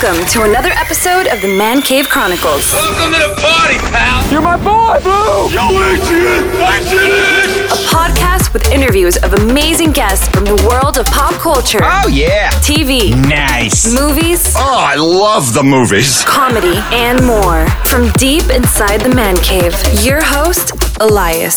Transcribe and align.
Welcome 0.00 0.26
to 0.28 0.42
another 0.42 0.70
episode 0.70 1.26
of 1.26 1.40
the 1.42 1.48
Man 1.48 1.82
Cave 1.82 2.08
Chronicles, 2.08 2.70
Welcome 2.72 3.12
to 3.14 3.18
the 3.18 3.34
party, 3.40 3.78
pal. 3.90 4.30
You're 4.30 4.40
my 4.42 4.56
boy, 4.56 5.00
Blue! 5.02 5.50
Yo, 5.50 5.66
Adrian, 5.70 6.44
Adrian. 6.54 7.66
a 7.66 7.78
podcast 7.90 8.52
with 8.52 8.70
interviews 8.70 9.16
of 9.16 9.32
amazing 9.34 9.90
guests 9.92 10.28
from 10.28 10.44
the 10.44 10.54
world 10.68 10.98
of 10.98 11.06
pop 11.06 11.32
culture, 11.34 11.80
Oh 11.82 12.06
yeah. 12.08 12.50
TV, 12.62 13.10
Nice. 13.28 13.92
movies, 13.92 14.52
Oh, 14.56 14.76
I 14.78 14.94
love 14.96 15.52
the 15.54 15.62
movies. 15.64 16.22
comedy, 16.24 16.76
and 16.92 17.24
more. 17.26 17.66
From 17.86 18.10
deep 18.12 18.44
inside 18.50 19.00
the 19.00 19.14
Man 19.14 19.36
Cave, 19.38 19.74
your 20.04 20.22
host, 20.22 20.72
Elias. 21.00 21.56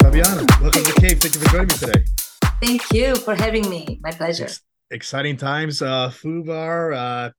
Fabiana, 0.00 0.46
welcome 0.62 0.82
to 0.84 0.92
the 0.92 1.00
cave. 1.00 1.20
Thank 1.20 1.34
you 1.34 1.40
for 1.40 1.48
joining 1.50 1.68
me 1.68 1.74
today. 1.74 2.04
Thank 2.62 2.92
you 2.92 3.16
for 3.16 3.34
having 3.34 3.68
me. 3.68 3.98
My 4.02 4.12
pleasure. 4.12 4.48
Exciting 4.90 5.36
times. 5.36 5.82
Uh 5.82 6.10
Fubar 6.10 6.94
uh 6.96 7.30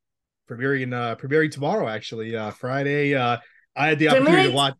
premiering 0.49 0.93
uh 0.93 1.15
premiering 1.15 1.51
tomorrow 1.51 1.87
actually. 1.87 2.35
Uh 2.35 2.51
Friday. 2.51 3.15
Uh 3.15 3.37
I 3.75 3.87
had 3.87 3.99
the 3.99 4.09
opportunity 4.09 4.49
to 4.49 4.55
watch 4.55 4.73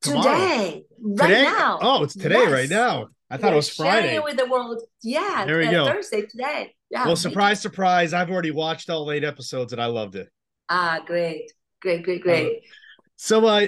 tomorrow. 0.00 0.22
Today, 0.34 0.84
right 1.00 1.28
Today? 1.28 1.42
now. 1.44 1.78
Oh, 1.82 2.04
it's 2.04 2.14
today, 2.14 2.34
Yes. 2.40 2.52
right 2.52 2.68
now. 2.70 3.08
I 3.30 3.36
thought 3.36 3.48
it 3.48 3.50
We're 3.50 3.56
was 3.56 3.70
Friday. 3.70 4.14
it 4.16 4.22
with 4.22 4.36
the 4.36 4.46
world. 4.46 4.82
Yeah, 5.02 5.44
There 5.46 5.58
we 5.58 5.66
uh, 5.66 5.70
go. 5.72 5.86
Thursday 5.86 6.22
today. 6.22 6.74
Yeah. 6.90 7.06
Well, 7.06 7.16
surprise, 7.16 7.60
surprise. 7.60 8.12
I've 8.12 8.30
already 8.30 8.52
watched 8.52 8.90
all 8.90 9.10
eight 9.10 9.24
episodes 9.24 9.72
and 9.72 9.82
I 9.82 9.86
loved 9.86 10.14
it. 10.14 10.28
Ah, 10.68 11.00
great, 11.04 11.50
great, 11.80 12.04
great, 12.04 12.22
great. 12.22 12.60
So 13.16 13.44
uh 13.46 13.66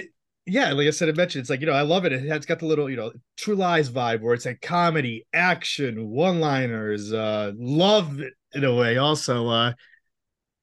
yeah, 0.49 0.71
like 0.71 0.87
I 0.87 0.91
said, 0.91 1.09
I 1.09 1.11
mentioned 1.11 1.41
it's 1.41 1.49
like, 1.49 1.59
you 1.59 1.65
know, 1.65 1.73
I 1.73 1.81
love 1.81 2.05
it. 2.05 2.13
It 2.13 2.25
has 2.29 2.45
got 2.45 2.59
the 2.59 2.67
little, 2.67 2.89
you 2.89 2.95
know, 2.95 3.11
True 3.35 3.55
Lies 3.55 3.89
vibe 3.89 4.21
where 4.21 4.33
it's 4.33 4.45
like 4.45 4.61
comedy, 4.61 5.25
action, 5.33 6.07
one-liners, 6.09 7.11
uh, 7.11 7.51
love 7.57 8.21
it 8.21 8.31
in 8.53 8.63
a 8.63 8.73
way. 8.73 8.97
Also, 8.97 9.47
uh 9.47 9.73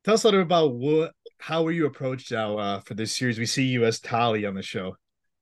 tell 0.04 0.14
us 0.14 0.24
a 0.24 0.26
little 0.26 0.40
bit 0.40 0.46
about 0.46 0.74
what 0.74 1.12
how 1.38 1.62
were 1.62 1.72
you 1.72 1.86
approached 1.86 2.32
now 2.32 2.58
uh 2.58 2.80
for 2.80 2.94
this 2.94 3.16
series? 3.16 3.38
We 3.38 3.46
see 3.46 3.64
you 3.64 3.84
as 3.84 4.00
Tally 4.00 4.46
on 4.46 4.54
the 4.54 4.62
show. 4.62 4.96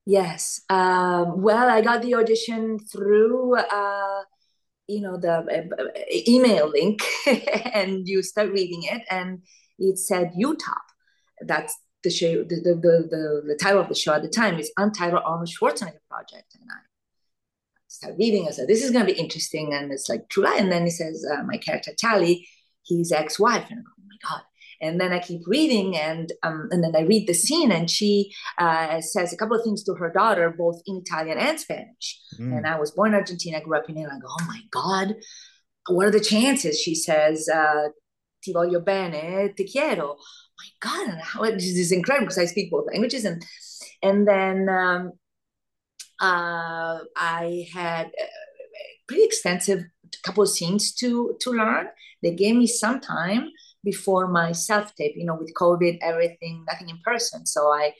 Yes. 0.04 0.60
Um, 0.68 1.42
well, 1.42 1.68
I 1.68 1.80
got 1.80 2.02
the 2.02 2.16
audition 2.16 2.78
through, 2.80 3.56
uh, 3.56 4.22
you 4.88 5.00
know, 5.00 5.16
the 5.16 5.32
uh, 5.32 6.00
email 6.26 6.68
link, 6.68 7.02
and 7.72 8.08
you 8.08 8.22
start 8.22 8.50
reading 8.50 8.82
it, 8.82 9.02
and 9.08 9.42
it 9.78 9.98
said 9.98 10.32
UTOP. 10.36 10.58
That's 11.42 11.76
the 12.02 12.10
show. 12.10 12.42
The, 12.42 12.56
the 12.56 12.74
the 12.74 13.08
the 13.10 13.42
the 13.46 13.58
title 13.60 13.80
of 13.80 13.88
the 13.88 13.94
show 13.94 14.12
at 14.12 14.22
the 14.22 14.28
time 14.28 14.58
is 14.58 14.72
Untitled 14.76 15.22
Arnold 15.24 15.48
Schwarzenegger 15.48 16.02
Project, 16.10 16.56
and 16.60 16.68
I 16.68 16.91
start 18.02 18.18
reading. 18.18 18.46
I 18.46 18.50
said, 18.50 18.68
"This 18.68 18.82
is 18.82 18.90
going 18.90 19.06
to 19.06 19.12
be 19.12 19.18
interesting," 19.18 19.72
and 19.74 19.92
it's 19.92 20.08
like 20.08 20.28
true. 20.28 20.46
And 20.46 20.70
then 20.70 20.84
he 20.84 20.90
says, 20.90 21.24
uh, 21.32 21.42
"My 21.44 21.56
character 21.56 21.92
Tally, 21.96 22.48
his 22.86 23.12
ex-wife," 23.12 23.66
and 23.70 23.80
I 23.80 23.82
go, 23.82 23.92
"Oh 23.98 24.08
my 24.08 24.18
god." 24.28 24.42
And 24.80 25.00
then 25.00 25.12
I 25.12 25.20
keep 25.20 25.42
reading, 25.46 25.96
and 25.96 26.32
um, 26.42 26.68
and 26.72 26.82
then 26.82 26.96
I 26.96 27.02
read 27.02 27.28
the 27.28 27.34
scene, 27.34 27.70
and 27.70 27.88
she 27.88 28.32
uh, 28.58 29.00
says 29.00 29.32
a 29.32 29.36
couple 29.36 29.56
of 29.56 29.64
things 29.64 29.84
to 29.84 29.94
her 29.94 30.10
daughter, 30.10 30.50
both 30.50 30.82
in 30.86 30.96
Italian 30.96 31.38
and 31.38 31.60
Spanish. 31.60 32.20
Mm. 32.38 32.56
And 32.56 32.66
I 32.66 32.78
was 32.78 32.90
born 32.90 33.10
in 33.10 33.14
Argentina, 33.14 33.58
I 33.58 33.60
grew 33.60 33.78
up 33.78 33.88
in 33.88 33.96
Italy. 33.96 34.16
I 34.16 34.18
go, 34.18 34.28
oh 34.28 34.44
my 34.48 34.60
God, 34.70 35.14
what 35.88 36.06
are 36.06 36.10
the 36.10 36.20
chances? 36.20 36.80
She 36.80 36.96
says, 36.96 37.48
uh, 37.48 37.88
ti 38.42 38.52
voglio 38.52 38.84
bene, 38.84 39.52
ti 39.56 39.70
quiero. 39.70 40.16
my 40.58 40.70
God, 40.80 41.08
and 41.10 41.20
how 41.20 41.42
this 41.44 41.64
is 41.64 41.92
incredible 41.92 42.26
because 42.26 42.38
I 42.38 42.46
speak 42.46 42.70
both 42.70 42.86
languages. 42.92 43.24
And 43.24 43.44
and 44.02 44.26
then 44.26 44.68
um, 44.68 45.12
uh, 46.22 47.00
I 47.16 47.66
had 47.74 48.06
a 48.06 48.26
pretty 49.08 49.24
extensive 49.24 49.84
couple 50.24 50.42
of 50.44 50.48
scenes 50.48 50.92
to 50.94 51.36
to 51.40 51.50
learn. 51.50 51.88
They 52.22 52.34
gave 52.34 52.56
me 52.56 52.66
some 52.66 53.00
time 53.00 53.50
before 53.84 54.28
my 54.28 54.52
self 54.52 54.94
tape. 54.94 55.14
You 55.16 55.26
know, 55.26 55.36
with 55.36 55.52
COVID, 55.54 55.98
everything, 56.00 56.64
nothing 56.68 56.88
in 56.88 56.98
person. 57.04 57.44
So 57.46 57.72
I 57.72 57.92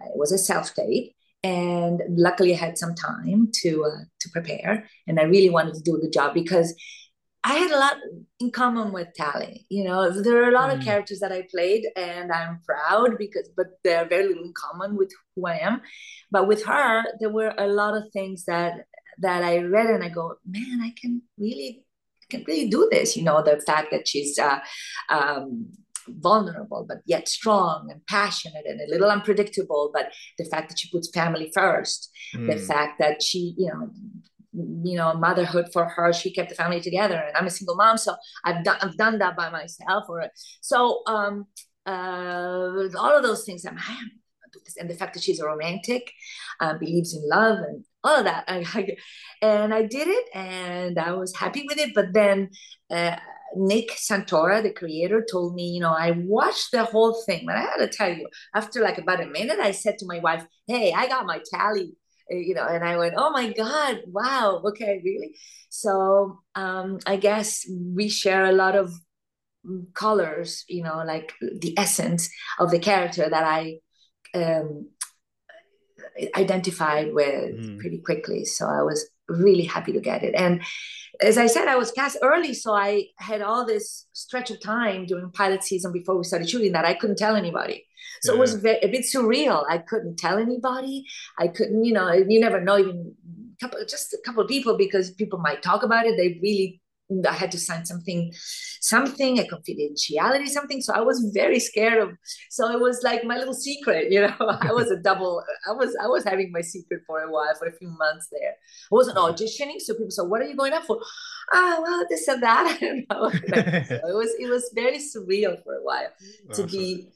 it 0.00 0.16
was 0.16 0.32
a 0.32 0.38
self 0.38 0.74
tape 0.74 1.14
and 1.44 2.02
luckily 2.08 2.54
I 2.54 2.56
had 2.56 2.78
some 2.78 2.94
time 2.94 3.50
to 3.62 3.84
uh, 3.84 4.04
to 4.20 4.30
prepare, 4.30 4.88
and 5.06 5.20
I 5.20 5.24
really 5.24 5.50
wanted 5.50 5.74
to 5.74 5.82
do 5.82 5.96
a 5.96 6.00
good 6.00 6.12
job 6.12 6.34
because 6.34 6.74
I 7.46 7.54
had 7.54 7.70
a 7.70 7.78
lot 7.78 7.96
in 8.40 8.50
common 8.50 8.92
with 8.92 9.08
Tally. 9.14 9.66
You 9.68 9.84
know, 9.84 10.10
there 10.22 10.42
are 10.44 10.48
a 10.48 10.52
lot 10.52 10.70
Mm. 10.70 10.78
of 10.78 10.84
characters 10.84 11.20
that 11.20 11.30
I 11.32 11.42
played, 11.50 11.84
and 11.96 12.32
I'm 12.32 12.60
proud 12.64 13.18
because, 13.18 13.48
but 13.56 13.66
they're 13.84 14.06
very 14.08 14.28
little 14.28 14.44
in 14.44 14.54
common 14.54 14.96
with 14.96 15.10
who 15.36 15.46
I 15.46 15.58
am. 15.58 15.82
But 16.30 16.48
with 16.48 16.64
her, 16.64 17.04
there 17.20 17.30
were 17.30 17.54
a 17.58 17.66
lot 17.66 17.96
of 17.96 18.04
things 18.12 18.44
that 18.46 18.86
that 19.18 19.44
I 19.44 19.58
read, 19.58 19.88
and 19.90 20.02
I 20.02 20.08
go, 20.08 20.36
man, 20.44 20.80
I 20.82 20.92
can 21.00 21.22
really, 21.38 21.84
I 22.22 22.26
can 22.30 22.44
really 22.48 22.68
do 22.68 22.88
this. 22.90 23.16
You 23.16 23.22
know, 23.22 23.42
the 23.42 23.60
fact 23.66 23.88
that 23.92 24.08
she's 24.08 24.38
uh, 24.38 24.58
um, 25.10 25.66
vulnerable 26.08 26.84
but 26.86 26.98
yet 27.06 27.26
strong 27.28 27.88
and 27.90 28.04
passionate 28.06 28.66
and 28.66 28.78
a 28.78 28.90
little 28.90 29.10
unpredictable 29.10 29.90
but 29.94 30.12
the 30.36 30.44
fact 30.44 30.68
that 30.68 30.78
she 30.78 30.90
puts 30.90 31.08
family 31.08 31.50
first 31.54 32.10
the 32.34 32.56
Mm. 32.56 32.66
fact 32.66 32.98
that 32.98 33.22
she 33.22 33.54
you 33.56 33.68
know 33.72 33.88
you 34.54 34.96
know 34.96 35.14
motherhood 35.14 35.66
for 35.72 35.84
her. 35.86 36.12
She 36.12 36.32
kept 36.32 36.48
the 36.50 36.54
family 36.54 36.80
together 36.80 37.16
and 37.16 37.36
i'm 37.36 37.46
a 37.46 37.50
single 37.50 37.76
mom 37.76 37.96
so 37.98 38.14
i've 38.44 38.64
done 38.64 38.76
i've 38.80 38.96
done 38.96 39.18
that 39.18 39.36
by 39.36 39.50
myself 39.50 40.04
or 40.08 40.26
so 40.60 41.02
um 41.06 41.46
uh 41.86 42.88
all 42.98 43.16
of 43.16 43.22
those 43.22 43.44
things 43.44 43.64
i'm 43.64 43.78
I 43.78 43.92
am 43.92 44.10
and 44.78 44.88
the 44.88 44.94
fact 44.94 45.14
that 45.14 45.22
she's 45.22 45.40
a 45.40 45.46
romantic 45.46 46.12
uh, 46.60 46.74
believes 46.78 47.14
in 47.14 47.28
love 47.28 47.58
and 47.58 47.84
all 48.04 48.18
of 48.18 48.24
that 48.24 48.44
I, 48.48 48.64
I- 48.74 48.96
and 49.42 49.74
i 49.74 49.82
did 49.82 50.08
it 50.08 50.24
and 50.34 50.98
i 50.98 51.12
was 51.12 51.34
happy 51.36 51.64
with 51.68 51.78
it. 51.78 51.90
But 51.94 52.12
then 52.12 52.50
uh, 52.90 53.16
Nick 53.56 53.90
Santora, 53.92 54.62
the 54.62 54.72
creator, 54.72 55.24
told 55.30 55.54
me, 55.54 55.68
you 55.68 55.80
know, 55.80 55.92
I 55.92 56.10
watched 56.12 56.72
the 56.72 56.84
whole 56.84 57.22
thing, 57.24 57.44
but 57.46 57.56
I 57.56 57.76
to 57.78 57.88
tell 57.88 58.12
you, 58.12 58.28
after 58.54 58.80
like 58.80 58.98
about 58.98 59.22
a 59.22 59.26
minute, 59.26 59.58
I 59.60 59.70
said 59.70 59.98
to 59.98 60.06
my 60.06 60.18
wife, 60.18 60.44
"Hey, 60.66 60.92
I 60.92 61.06
got 61.08 61.24
my 61.26 61.40
tally," 61.52 61.94
you 62.30 62.54
know, 62.54 62.66
and 62.66 62.84
I 62.84 62.96
went, 62.96 63.14
"Oh 63.16 63.30
my 63.30 63.52
god, 63.52 64.02
wow, 64.06 64.62
okay, 64.66 65.00
really." 65.04 65.36
So 65.70 66.40
um, 66.54 66.98
I 67.06 67.16
guess 67.16 67.66
we 67.68 68.08
share 68.08 68.44
a 68.44 68.52
lot 68.52 68.76
of 68.76 68.92
mm, 69.66 69.92
colors, 69.94 70.64
you 70.68 70.82
know, 70.82 71.02
like 71.06 71.32
the 71.60 71.74
essence 71.78 72.30
of 72.58 72.70
the 72.70 72.78
character 72.78 73.28
that 73.28 73.44
I 73.44 73.78
um, 74.34 74.88
identified 76.36 77.12
with 77.14 77.54
Mm. 77.56 77.78
pretty 77.78 77.98
quickly. 77.98 78.44
So 78.44 78.66
I 78.66 78.82
was 78.82 79.08
really 79.28 79.64
happy 79.64 79.92
to 79.92 80.00
get 80.00 80.22
it, 80.22 80.34
and 80.34 80.62
as 81.20 81.38
I 81.38 81.46
said, 81.46 81.68
I 81.68 81.76
was 81.76 81.90
cast 81.92 82.18
early, 82.22 82.54
so 82.54 82.74
I 82.74 83.06
had 83.18 83.42
all 83.42 83.66
this 83.66 84.06
stretch 84.12 84.50
of 84.50 84.60
time 84.60 85.06
during 85.06 85.30
pilot 85.30 85.62
season 85.62 85.92
before 85.92 86.16
we 86.16 86.24
started 86.24 86.48
shooting 86.48 86.72
that 86.72 86.84
I 86.84 86.94
couldn't 86.94 87.16
tell 87.16 87.36
anybody. 87.36 87.86
So 88.22 88.32
it 88.32 88.38
was 88.38 88.54
a 88.54 88.58
bit 88.58 89.04
surreal. 89.04 89.64
I 89.68 89.78
couldn't 89.78 90.18
tell 90.18 90.38
anybody. 90.38 91.04
I 91.38 91.48
couldn't, 91.48 91.84
you 91.84 91.92
know, 91.92 92.10
you 92.12 92.40
never 92.40 92.60
know 92.60 92.78
even 92.78 93.14
couple, 93.60 93.80
just 93.88 94.12
a 94.12 94.18
couple 94.24 94.42
of 94.42 94.48
people 94.48 94.76
because 94.76 95.10
people 95.10 95.38
might 95.38 95.62
talk 95.62 95.82
about 95.82 96.06
it. 96.06 96.16
They 96.16 96.38
really, 96.42 96.80
I 97.28 97.32
had 97.32 97.52
to 97.52 97.58
sign 97.58 97.84
something, 97.84 98.32
something 98.80 99.38
a 99.38 99.42
confidentiality, 99.42 100.48
something. 100.48 100.80
So 100.80 100.94
I 100.94 101.00
was 101.00 101.30
very 101.34 101.60
scared 101.60 101.98
of. 101.98 102.12
So 102.50 102.70
it 102.70 102.80
was 102.80 103.02
like 103.02 103.24
my 103.24 103.36
little 103.36 103.54
secret, 103.54 104.10
you 104.10 104.22
know. 104.22 104.34
I 104.40 104.72
was 104.72 104.90
a 104.90 104.96
double. 104.96 105.42
I 105.68 105.72
was 105.72 105.94
I 106.02 106.06
was 106.06 106.24
having 106.24 106.50
my 106.50 106.62
secret 106.62 107.02
for 107.06 107.20
a 107.20 107.30
while, 107.30 107.54
for 107.58 107.66
a 107.68 107.76
few 107.76 107.88
months 107.88 108.28
there. 108.32 108.52
I 108.52 108.94
wasn't 108.94 109.18
auditioning, 109.18 109.80
so 109.80 109.94
people 109.94 110.10
said, 110.10 110.28
"What 110.28 110.40
are 110.40 110.46
you 110.46 110.56
going 110.56 110.72
up 110.72 110.84
for?" 110.84 110.98
Ah, 111.52 111.78
well, 111.82 112.06
this 112.08 112.26
and 112.26 112.42
that. 112.42 112.66
I 112.80 112.84
don't 112.84 113.04
know. 113.10 113.30
so 113.84 114.08
it 114.08 114.14
was 114.14 114.34
it 114.38 114.48
was 114.48 114.70
very 114.74 114.98
surreal 114.98 115.62
for 115.62 115.74
a 115.74 115.82
while 115.82 116.08
to 116.54 116.66
be 116.66 117.08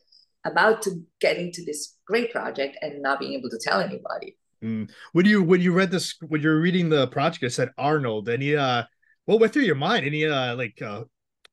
about 0.45 0.83
to 0.83 1.03
get 1.21 1.37
into 1.37 1.63
this 1.65 1.97
great 2.07 2.31
project 2.31 2.77
and 2.83 3.03
not 3.03 3.21
being 3.21 3.33
able 3.33 3.51
to 3.51 3.59
tell 3.59 3.81
anybody. 3.81 4.37
Mm. 4.63 4.91
When 5.13 5.25
you 5.25 5.43
when 5.43 5.61
you 5.61 5.73
read 5.73 5.91
this 5.91 6.15
when 6.29 6.43
you 6.43 6.49
were 6.49 6.61
reading 6.61 6.89
the 6.91 7.07
project, 7.09 7.45
it 7.45 7.53
said 7.53 7.71
Arnold. 7.79 8.29
Any 8.29 8.55
uh 8.55 8.85
what 9.29 9.41
went 9.41 9.53
through 9.53 9.65
your 9.65 9.75
mind? 9.75 10.07
Any 10.07 10.25
uh 10.25 10.57
like 10.57 10.81
uh 10.81 11.05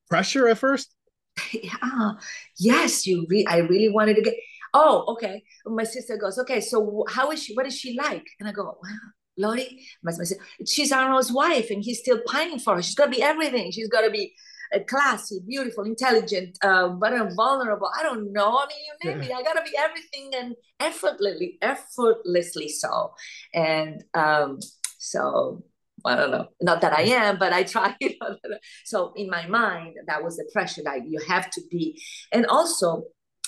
pressure 0.08 0.48
at 0.48 0.56
first? 0.56 0.94
yeah, 1.52 2.12
yes, 2.58 3.06
you. 3.06 3.26
Re- 3.28 3.44
I 3.46 3.58
really 3.58 3.90
wanted 3.90 4.16
to 4.16 4.22
get. 4.22 4.34
Oh, 4.72 5.04
okay. 5.08 5.42
My 5.66 5.84
sister 5.84 6.16
goes, 6.16 6.38
okay. 6.38 6.60
So 6.62 7.04
how 7.08 7.30
is 7.32 7.42
she? 7.42 7.54
What 7.54 7.66
is 7.66 7.78
she 7.78 7.94
like? 7.94 8.24
And 8.40 8.48
I 8.48 8.52
go, 8.52 8.64
wow. 8.64 8.98
Lori, 9.38 9.82
my, 10.02 10.12
my 10.16 10.24
sister, 10.24 10.42
she's 10.66 10.90
Arnold's 10.90 11.30
wife, 11.30 11.70
and 11.70 11.84
he's 11.84 11.98
still 11.98 12.18
pining 12.26 12.58
for 12.58 12.76
her. 12.76 12.82
She's 12.82 12.94
got 12.94 13.06
to 13.06 13.10
be 13.10 13.22
everything. 13.22 13.70
She's 13.70 13.90
got 13.90 14.00
to 14.00 14.10
be 14.10 14.32
uh, 14.74 14.78
classy, 14.88 15.40
beautiful, 15.46 15.84
intelligent, 15.84 16.56
uh, 16.62 16.88
but 16.88 17.12
vulnerable. 17.34 17.90
I 17.94 18.02
don't 18.02 18.32
know. 18.32 18.56
I 18.56 18.66
mean, 18.66 18.78
you 18.86 19.10
name 19.10 19.20
me. 19.20 19.34
I 19.34 19.42
got 19.42 19.52
to 19.52 19.70
be 19.70 19.76
everything 19.76 20.30
and 20.34 20.54
effortlessly, 20.80 21.58
effortlessly 21.60 22.70
so. 22.70 23.12
And 23.52 24.02
um, 24.14 24.60
so 24.96 25.62
I 26.06 26.16
don't 26.16 26.30
know. 26.30 26.48
Not 26.60 26.80
that 26.82 26.92
I 26.92 27.02
am, 27.02 27.38
but 27.38 27.52
I 27.52 27.62
try. 27.64 27.94
You 28.00 28.14
know, 28.20 28.36
so 28.84 29.12
in 29.16 29.28
my 29.30 29.46
mind, 29.46 29.96
that 30.06 30.22
was 30.22 30.36
the 30.36 30.48
pressure 30.52 30.82
that 30.84 31.06
you 31.08 31.20
have 31.28 31.50
to 31.50 31.60
be. 31.70 32.00
And 32.32 32.46
also, 32.46 33.04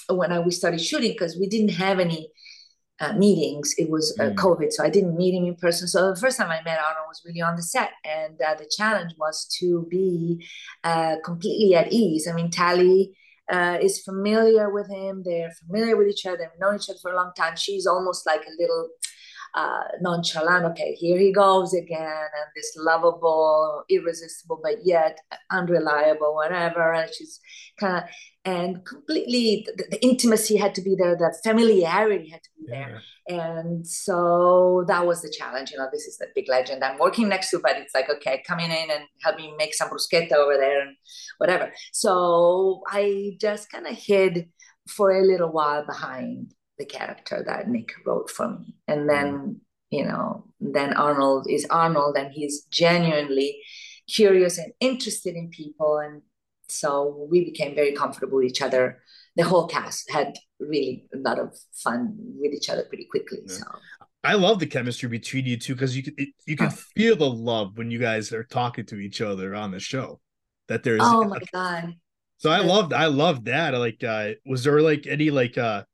when 0.09 0.33
I 0.33 0.41
we 0.41 0.51
started 0.51 0.81
shooting, 0.81 1.13
because 1.13 1.39
we 1.39 1.49
didn't 1.49 1.75
have 1.75 1.99
any 2.01 2.31
uh, 3.01 3.13
meetings, 3.13 3.75
it 3.79 3.89
was 3.91 4.17
uh, 4.19 4.31
Mm. 4.31 4.35
COVID, 4.35 4.73
so 4.73 4.85
I 4.85 4.91
didn't 4.91 5.17
meet 5.17 5.35
him 5.35 5.45
in 5.45 5.55
person. 5.57 5.87
So 5.89 6.11
the 6.11 6.21
first 6.21 6.37
time 6.39 6.51
I 6.51 6.63
met 6.63 6.81
Arnold 6.81 7.07
was 7.09 7.23
really 7.25 7.41
on 7.41 7.57
the 7.57 7.63
set, 7.63 7.91
and 8.05 8.41
uh, 8.41 8.55
the 8.55 8.71
challenge 8.77 9.13
was 9.19 9.47
to 9.61 9.87
be 9.91 10.45
uh, 10.85 11.17
completely 11.25 11.75
at 11.77 11.93
ease. 11.93 12.27
I 12.29 12.33
mean, 12.33 12.51
Tally 12.51 13.13
uh, 13.51 13.79
is 13.81 14.03
familiar 14.03 14.71
with 14.71 14.91
him. 14.91 15.23
They're 15.25 15.53
familiar 15.67 15.97
with 15.97 16.09
each 16.09 16.27
other. 16.27 16.37
They've 16.39 16.61
known 16.61 16.77
each 16.77 16.91
other 16.91 16.99
for 17.01 17.13
a 17.13 17.17
long 17.17 17.33
time. 17.37 17.57
She's 17.57 17.87
almost 17.87 18.27
like 18.27 18.43
a 18.43 18.61
little 18.61 18.89
uh, 19.55 19.85
nonchalant. 20.01 20.65
Okay, 20.67 20.95
here 20.95 21.19
he 21.19 21.33
goes 21.33 21.75
again, 21.75 22.01
and 22.01 22.51
this 22.55 22.75
lovable, 22.77 23.85
irresistible, 23.89 24.61
but 24.63 24.85
yet 24.85 25.21
unreliable, 25.51 26.35
whatever. 26.35 26.93
And 26.93 27.11
she's 27.13 27.41
kind 27.79 27.99
of 27.99 28.05
and 28.45 28.85
completely 28.87 29.67
the, 29.77 29.85
the, 29.91 30.03
intimacy 30.03 30.57
had 30.57 30.75
to 30.75 30.81
be 30.81 30.95
there, 30.99 31.17
the 31.17 31.37
familiarity 31.43 32.31
had 32.31 32.43
to 32.43 32.51
be 32.59 32.67
there, 32.67 33.03
yeah. 33.29 33.61
and 33.61 33.87
so 33.87 34.85
that 34.89 35.07
was 35.07 35.21
the 35.23 35.35
challenge. 35.37 35.71
You 35.71 35.79
know, 35.79 35.89
this 35.93 36.07
is 36.07 36.17
the 36.17 36.29
big 36.35 36.49
legend 36.49 36.83
I'm 36.83 36.99
working 36.99 37.29
next 37.29 37.51
to, 37.51 37.59
but 37.63 37.77
it's 37.77 37.95
like 37.95 38.09
okay, 38.09 38.43
coming 38.47 38.71
in 38.71 38.91
and 38.91 39.05
help 39.23 39.37
me 39.37 39.53
make 39.59 39.75
some 39.75 39.91
bruschetta 39.91 40.33
over 40.33 40.57
there 40.57 40.81
and 40.81 40.97
whatever. 41.39 41.73
So 41.93 42.83
I 42.89 43.37
just 43.41 43.71
kind 43.71 43.87
of 43.87 43.97
hid 43.97 44.49
for 44.89 45.11
a 45.11 45.27
little 45.27 45.51
while 45.51 45.85
behind 45.85 46.55
the 46.79 46.85
character 46.85 47.43
that 47.47 47.69
Nick 47.69 47.93
wrote 48.07 48.31
for 48.31 48.49
me. 48.49 48.75
And 48.87 49.09
then, 49.09 49.33
mm. 49.35 49.57
you 49.91 50.05
know, 50.05 50.45
then 50.61 50.95
Arnold 50.95 51.47
is 51.49 51.67
Arnold 51.71 52.17
and 52.17 52.33
he's 52.33 52.65
genuinely 52.71 53.61
curious 54.09 54.59
and 54.59 54.73
interested 54.81 55.35
in 55.35 55.51
people. 55.51 55.99
And 55.99 56.23
so 56.69 57.27
we 57.31 57.45
became 57.45 57.75
very 57.75 57.93
comfortable 57.93 58.39
with 58.39 58.47
each 58.47 58.63
other. 58.63 59.03
The 59.37 59.45
whole 59.45 59.67
cast 59.67 60.11
had 60.11 60.37
really 60.59 61.07
a 61.15 61.19
lot 61.19 61.39
of 61.39 61.57
fun 61.73 62.17
with 62.19 62.53
each 62.53 62.69
other 62.69 62.85
pretty 62.85 63.07
quickly. 63.11 63.39
Yeah. 63.47 63.55
So 63.55 63.65
I 64.25 64.35
love 64.35 64.59
the 64.59 64.67
chemistry 64.67 65.09
between 65.09 65.47
you 65.47 65.57
two 65.57 65.75
because 65.75 65.97
you 65.97 66.03
can 66.03 66.15
you 66.47 66.57
can 66.57 66.67
oh. 66.67 66.77
feel 66.97 67.17
the 67.17 67.31
love 67.31 67.79
when 67.79 67.91
you 67.91 67.99
guys 67.99 68.33
are 68.33 68.45
talking 68.45 68.85
to 68.87 68.97
each 68.97 69.21
other 69.21 69.55
on 69.55 69.71
the 69.71 69.81
show. 69.81 70.21
That 70.67 70.83
there's 70.83 71.01
oh 71.03 71.25
my 71.25 71.39
god. 71.53 71.95
So 72.39 72.51
I 72.51 72.59
loved 72.59 72.93
I 72.93 73.07
loved 73.07 73.45
that. 73.47 73.75
Like 73.75 74.03
uh 74.03 74.33
was 74.45 74.65
there 74.65 74.81
like 74.83 75.07
any 75.07 75.31
like 75.31 75.57
uh 75.57 75.85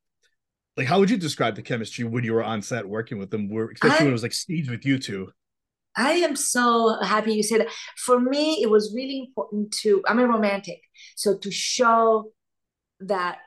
like 0.77 0.87
how 0.87 0.99
would 0.99 1.11
you 1.11 1.17
describe 1.17 1.55
the 1.57 1.63
chemistry 1.63 2.05
when 2.05 2.25
you 2.25 2.35
were 2.35 2.45
on 2.45 2.63
set 2.63 2.89
working 2.89 3.19
with 3.19 3.31
them? 3.31 3.49
Where 3.49 3.71
especially 3.71 3.97
I, 3.97 4.03
when 4.05 4.09
it 4.09 4.13
was 4.13 4.23
like 4.23 4.33
scenes 4.33 4.69
with 4.69 4.85
you 4.85 4.99
two. 4.99 5.31
I 5.97 6.13
am 6.13 6.35
so 6.35 7.01
happy 7.03 7.35
you 7.35 7.43
said 7.43 7.61
that. 7.61 7.69
For 7.97 8.19
me 8.19 8.63
it 8.63 8.71
was 8.71 8.93
really 8.95 9.21
important 9.21 9.73
to 9.83 10.03
i'm 10.09 10.19
a 10.19 10.27
romantic 10.27 10.81
so 11.15 11.39
to 11.39 11.51
show 11.51 12.33
that 13.01 13.39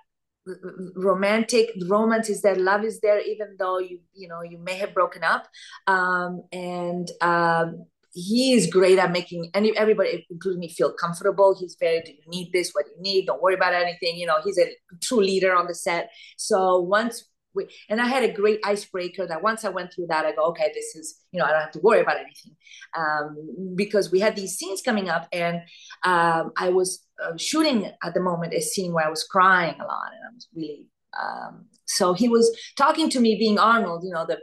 romantic 0.95 1.71
romance 1.87 2.29
is 2.29 2.41
there 2.41 2.55
love 2.55 2.83
is 2.83 2.99
there 3.01 3.19
even 3.19 3.55
though 3.59 3.79
you 3.79 3.99
you 4.13 4.27
know 4.27 4.41
you 4.41 4.57
may 4.57 4.75
have 4.75 4.93
broken 4.93 5.23
up 5.23 5.47
um 5.87 6.43
and 6.51 7.11
um 7.21 7.85
he 8.17 8.53
is 8.53 8.67
great 8.67 8.97
at 8.97 9.11
making 9.11 9.49
any 9.53 9.77
everybody 9.77 10.25
including 10.29 10.59
me 10.59 10.69
feel 10.69 10.91
comfortable. 10.91 11.55
He's 11.59 11.75
very 11.79 12.01
do 12.01 12.11
you 12.11 12.23
need 12.27 12.51
this? 12.51 12.71
What 12.73 12.85
you 12.95 13.01
need? 13.01 13.25
Don't 13.25 13.41
worry 13.41 13.55
about 13.55 13.73
anything. 13.73 14.17
You 14.17 14.27
know 14.27 14.37
he's 14.43 14.57
a 14.57 14.67
true 15.01 15.21
leader 15.21 15.55
on 15.55 15.67
the 15.67 15.75
set. 15.75 16.09
So 16.37 16.79
once 16.79 17.25
we, 17.57 17.67
and 17.89 17.99
I 17.99 18.05
had 18.05 18.23
a 18.23 18.31
great 18.31 18.59
icebreaker 18.63 19.27
that 19.27 19.43
once 19.43 19.65
I 19.65 19.69
went 19.69 19.91
through 19.91 20.07
that, 20.07 20.25
I 20.25 20.31
go, 20.33 20.45
okay, 20.49 20.71
this 20.73 20.95
is, 20.95 21.19
you 21.31 21.39
know, 21.39 21.45
I 21.45 21.51
don't 21.51 21.61
have 21.61 21.71
to 21.71 21.79
worry 21.79 21.99
about 22.01 22.17
anything. 22.17 22.55
Um, 22.95 23.75
because 23.75 24.11
we 24.11 24.19
had 24.19 24.35
these 24.35 24.55
scenes 24.55 24.81
coming 24.81 25.09
up 25.09 25.27
and 25.33 25.57
um, 26.03 26.51
I 26.55 26.69
was 26.69 27.05
uh, 27.21 27.35
shooting 27.37 27.91
at 28.03 28.13
the 28.13 28.21
moment 28.21 28.53
a 28.53 28.61
scene 28.61 28.93
where 28.93 29.05
I 29.05 29.09
was 29.09 29.23
crying 29.23 29.75
a 29.75 29.83
lot 29.83 30.11
and 30.13 30.23
I 30.29 30.33
was 30.33 30.47
really, 30.55 30.85
um, 31.19 31.65
so 31.85 32.13
he 32.13 32.29
was 32.29 32.55
talking 32.77 33.09
to 33.09 33.19
me 33.19 33.37
being 33.37 33.57
Arnold, 33.57 34.03
you 34.03 34.11
know, 34.11 34.25
the, 34.25 34.37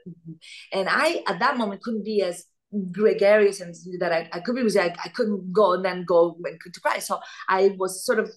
and 0.72 0.88
I 0.90 1.22
at 1.28 1.38
that 1.38 1.56
moment 1.56 1.82
couldn't 1.82 2.04
be 2.04 2.22
as 2.22 2.44
gregarious 2.90 3.60
and 3.60 3.74
that 4.00 4.12
I, 4.12 4.28
I 4.32 4.40
could 4.40 4.54
be 4.54 4.62
was 4.62 4.76
I, 4.76 4.94
I 5.04 5.08
couldn't 5.10 5.52
go 5.52 5.74
and 5.74 5.84
then 5.84 6.04
go 6.04 6.36
and 6.44 6.58
to 6.72 6.80
cry. 6.80 6.98
So 6.98 7.20
I 7.48 7.74
was 7.78 8.04
sort 8.04 8.18
of 8.18 8.30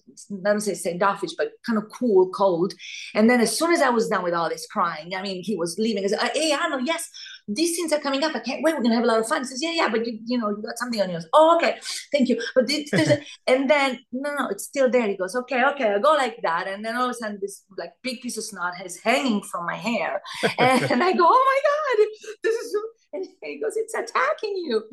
I 0.46 0.50
don't 0.50 0.60
say 0.60 0.74
standoffish, 0.74 1.32
but 1.36 1.50
kind 1.64 1.78
of 1.78 1.84
cool, 1.90 2.30
cold. 2.30 2.74
And 3.14 3.28
then 3.28 3.40
as 3.40 3.56
soon 3.56 3.72
as 3.72 3.82
I 3.82 3.90
was 3.90 4.08
done 4.08 4.22
with 4.22 4.34
all 4.34 4.48
this 4.48 4.66
crying, 4.66 5.14
I 5.14 5.22
mean, 5.22 5.42
he 5.42 5.56
was 5.56 5.76
leaving. 5.78 6.04
I 6.04 6.08
said, 6.08 6.20
uh, 6.20 6.28
"Hey, 6.34 6.52
Arno, 6.52 6.78
yes, 6.78 7.08
these 7.46 7.76
things 7.76 7.92
are 7.92 8.00
coming 8.00 8.22
up. 8.24 8.34
I 8.34 8.40
can't 8.40 8.62
wait. 8.62 8.74
We're 8.76 8.82
gonna 8.82 8.94
have 8.94 9.04
a 9.04 9.08
lot 9.08 9.20
of 9.20 9.28
fun." 9.28 9.42
He 9.42 9.46
says, 9.46 9.62
"Yeah, 9.62 9.72
yeah, 9.72 9.88
but 9.88 10.06
you, 10.06 10.18
you 10.26 10.38
know, 10.38 10.50
you 10.50 10.62
got 10.62 10.78
something 10.78 11.00
on 11.00 11.10
yours." 11.10 11.26
Oh, 11.32 11.56
okay, 11.56 11.78
thank 12.12 12.28
you. 12.28 12.40
But 12.54 12.66
this, 12.66 12.90
and 13.46 13.68
then 13.68 14.00
no, 14.12 14.34
no, 14.34 14.48
it's 14.48 14.64
still 14.64 14.90
there. 14.90 15.06
He 15.08 15.16
goes, 15.16 15.34
"Okay, 15.34 15.64
okay, 15.72 15.92
I 15.94 15.98
go 15.98 16.12
like 16.12 16.38
that," 16.42 16.68
and 16.68 16.84
then 16.84 16.96
all 16.96 17.04
of 17.04 17.10
a 17.10 17.14
sudden, 17.14 17.38
this 17.40 17.64
like 17.76 17.92
big 18.02 18.20
piece 18.20 18.36
of 18.38 18.44
snot 18.44 18.74
is 18.84 19.00
hanging 19.00 19.42
from 19.42 19.66
my 19.66 19.76
hair, 19.76 20.22
and, 20.58 20.82
and 20.92 21.02
I 21.02 21.12
go, 21.12 21.26
"Oh 21.28 21.44
my 21.52 21.60
god, 21.68 22.36
this 22.42 22.54
is." 22.54 22.76
And 23.12 23.26
he 23.42 23.60
goes, 23.60 23.76
It's 23.76 23.94
attacking 23.94 24.56
you. 24.56 24.84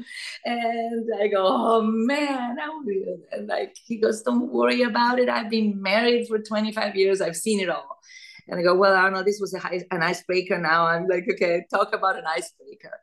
And 0.46 1.10
I 1.20 1.28
go, 1.28 1.46
Oh 1.46 1.82
man, 1.82 2.58
I 2.60 2.70
will. 2.84 3.20
And 3.32 3.48
like 3.48 3.76
he 3.86 3.98
goes, 3.98 4.22
Don't 4.22 4.52
worry 4.52 4.84
about 4.84 5.20
it. 5.20 5.30
I've 5.30 5.50
been 5.50 5.82
married 5.82 6.28
for 6.28 6.40
25 6.40 6.96
years. 6.96 7.22
I've 7.22 7.36
seen 7.36 7.60
it 7.60 7.70
all. 7.70 8.00
And 8.48 8.60
I 8.60 8.64
go, 8.64 8.76
Well, 8.76 8.96
I 8.96 9.02
don't 9.04 9.14
know. 9.14 9.24
This 9.24 9.40
was 9.40 9.54
a, 9.54 9.62
an 9.92 10.02
icebreaker. 10.02 10.58
Now 10.58 10.88
I'm 10.88 11.08
like, 11.08 11.26
Okay, 11.30 11.66
talk 11.70 11.94
about 11.94 12.18
an 12.18 12.26
icebreaker. 12.28 13.00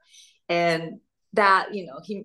And 0.49 1.01
that, 1.35 1.75
you 1.75 1.87
know, 1.87 2.01
he 2.05 2.25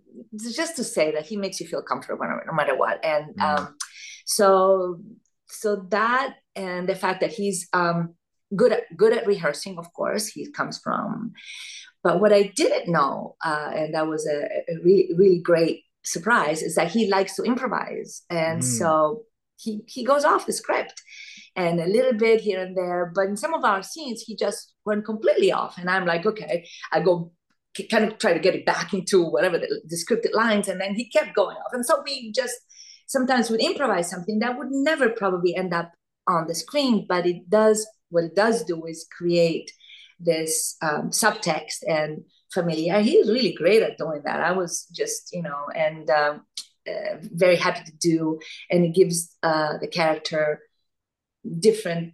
just 0.53 0.75
to 0.77 0.83
say 0.83 1.11
that 1.11 1.25
he 1.25 1.37
makes 1.37 1.59
you 1.59 1.67
feel 1.67 1.81
comfortable 1.81 2.25
no 2.45 2.53
matter 2.53 2.75
what. 2.75 3.03
And 3.03 3.35
mm. 3.35 3.41
um, 3.41 3.75
so, 4.25 4.99
so 5.47 5.87
that 5.89 6.35
and 6.55 6.89
the 6.89 6.95
fact 6.95 7.21
that 7.21 7.31
he's 7.31 7.69
um, 7.71 8.15
good 8.55 8.71
at 8.71 8.83
good 8.95 9.13
at 9.13 9.27
rehearsing, 9.27 9.77
of 9.77 9.91
course, 9.93 10.27
he 10.27 10.49
comes 10.51 10.79
from 10.79 11.33
but 12.07 12.21
what 12.21 12.31
I 12.31 12.53
didn't 12.55 12.89
know, 12.89 13.35
uh, 13.43 13.71
and 13.75 13.93
that 13.93 14.07
was 14.07 14.25
a, 14.27 14.45
a, 14.71 14.79
really, 14.81 15.09
really 15.17 15.39
great 15.39 15.83
surprise, 16.03 16.61
is 16.61 16.75
that 16.75 16.89
he 16.89 17.09
likes 17.09 17.35
to 17.35 17.43
improvise. 17.43 18.23
And 18.29 18.61
mm. 18.61 18.63
so 18.63 19.23
he, 19.57 19.81
he 19.87 20.05
goes 20.05 20.23
off 20.23 20.45
the 20.45 20.53
script 20.53 21.01
and 21.57 21.81
a 21.81 21.85
little 21.85 22.13
bit 22.13 22.39
here 22.39 22.61
and 22.61 22.77
there. 22.77 23.11
But 23.13 23.25
in 23.25 23.35
some 23.35 23.53
of 23.53 23.65
our 23.65 23.83
scenes, 23.83 24.21
he 24.21 24.37
just 24.37 24.73
went 24.85 25.03
completely 25.03 25.51
off. 25.51 25.77
And 25.77 25.89
I'm 25.89 26.05
like, 26.05 26.25
okay, 26.25 26.65
I 26.93 27.01
go 27.01 27.33
kind 27.91 28.05
of 28.05 28.17
try 28.17 28.33
to 28.33 28.39
get 28.39 28.55
it 28.55 28.65
back 28.65 28.93
into 28.93 29.25
whatever 29.25 29.57
the, 29.57 29.81
the 29.85 29.97
scripted 29.97 30.33
lines. 30.33 30.69
And 30.69 30.79
then 30.79 30.95
he 30.95 31.09
kept 31.09 31.35
going 31.35 31.57
off. 31.57 31.73
And 31.73 31.85
so 31.85 32.01
we 32.05 32.31
just 32.31 32.55
sometimes 33.07 33.49
would 33.49 33.61
improvise 33.61 34.09
something 34.09 34.39
that 34.39 34.57
would 34.57 34.71
never 34.71 35.09
probably 35.09 35.55
end 35.55 35.73
up 35.73 35.91
on 36.27 36.47
the 36.47 36.55
screen, 36.55 37.05
but 37.07 37.25
it 37.25 37.49
does, 37.49 37.87
what 38.09 38.23
it 38.23 38.35
does 38.35 38.63
do 38.63 38.85
is 38.85 39.07
create 39.15 39.71
this 40.19 40.77
um, 40.81 41.09
subtext 41.09 41.83
and 41.87 42.23
familiar. 42.53 42.99
He 43.01 43.17
was 43.17 43.29
really 43.29 43.53
great 43.53 43.83
at 43.83 43.97
doing 43.97 44.21
that. 44.25 44.41
I 44.41 44.51
was 44.51 44.85
just, 44.91 45.33
you 45.33 45.43
know, 45.43 45.65
and 45.75 46.09
um, 46.09 46.41
uh, 46.87 47.17
very 47.21 47.55
happy 47.55 47.83
to 47.85 47.91
do. 47.97 48.39
And 48.69 48.85
it 48.85 48.95
gives 48.95 49.35
uh, 49.43 49.77
the 49.79 49.87
character 49.87 50.61
different 51.59 52.13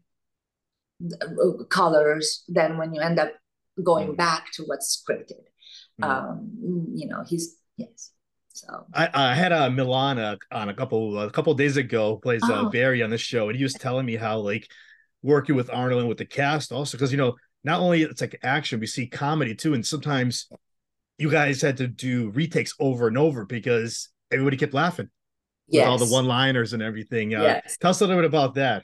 uh, 1.21 1.63
colors 1.69 2.43
than 2.47 2.77
when 2.77 2.93
you 2.93 3.01
end 3.01 3.19
up 3.19 3.31
going 3.81 4.13
mm. 4.13 4.17
back 4.17 4.51
to 4.53 4.63
what's 4.63 5.01
scripted. 5.01 5.43
Mm. 6.01 6.07
Um, 6.07 6.51
you 6.95 7.07
know, 7.07 7.23
he's 7.27 7.57
yes. 7.77 8.11
So 8.49 8.85
I, 8.93 9.09
I 9.13 9.33
had 9.33 9.51
a 9.51 9.63
uh, 9.63 9.69
Milan 9.69 10.19
on 10.51 10.69
a 10.69 10.73
couple 10.73 11.19
a 11.19 11.31
couple 11.31 11.53
days 11.55 11.75
ago 11.75 12.17
plays 12.17 12.43
uh, 12.43 12.49
oh. 12.51 12.65
uh, 12.65 12.69
Barry 12.69 13.01
on 13.01 13.09
the 13.09 13.17
show, 13.17 13.49
and 13.49 13.57
he 13.57 13.63
was 13.63 13.73
telling 13.73 14.05
me 14.05 14.15
how 14.15 14.37
like 14.37 14.69
working 15.23 15.55
with 15.55 15.69
Arnold 15.71 16.01
and 16.01 16.09
with 16.09 16.19
the 16.19 16.25
cast 16.25 16.71
also 16.71 16.97
because 16.97 17.11
you 17.11 17.17
know 17.17 17.35
not 17.63 17.79
only 17.79 18.03
it's 18.03 18.21
like 18.21 18.37
action, 18.43 18.79
we 18.79 18.87
see 18.87 19.07
comedy 19.07 19.55
too, 19.55 19.73
and 19.73 19.85
sometimes 19.85 20.49
you 21.17 21.31
guys 21.31 21.61
had 21.61 21.77
to 21.77 21.87
do 21.87 22.29
retakes 22.31 22.73
over 22.79 23.07
and 23.07 23.17
over 23.17 23.45
because 23.45 24.09
everybody 24.31 24.57
kept 24.57 24.73
laughing 24.73 25.09
yes. 25.67 25.83
with 25.83 25.89
all 25.89 25.97
the 25.97 26.11
one-liners 26.11 26.73
and 26.73 26.83
everything. 26.83 27.33
Uh, 27.33 27.41
yes. 27.41 27.77
Tell 27.79 27.91
us 27.91 28.01
a 28.01 28.05
little 28.05 28.21
bit 28.21 28.25
about 28.25 28.55
that. 28.55 28.83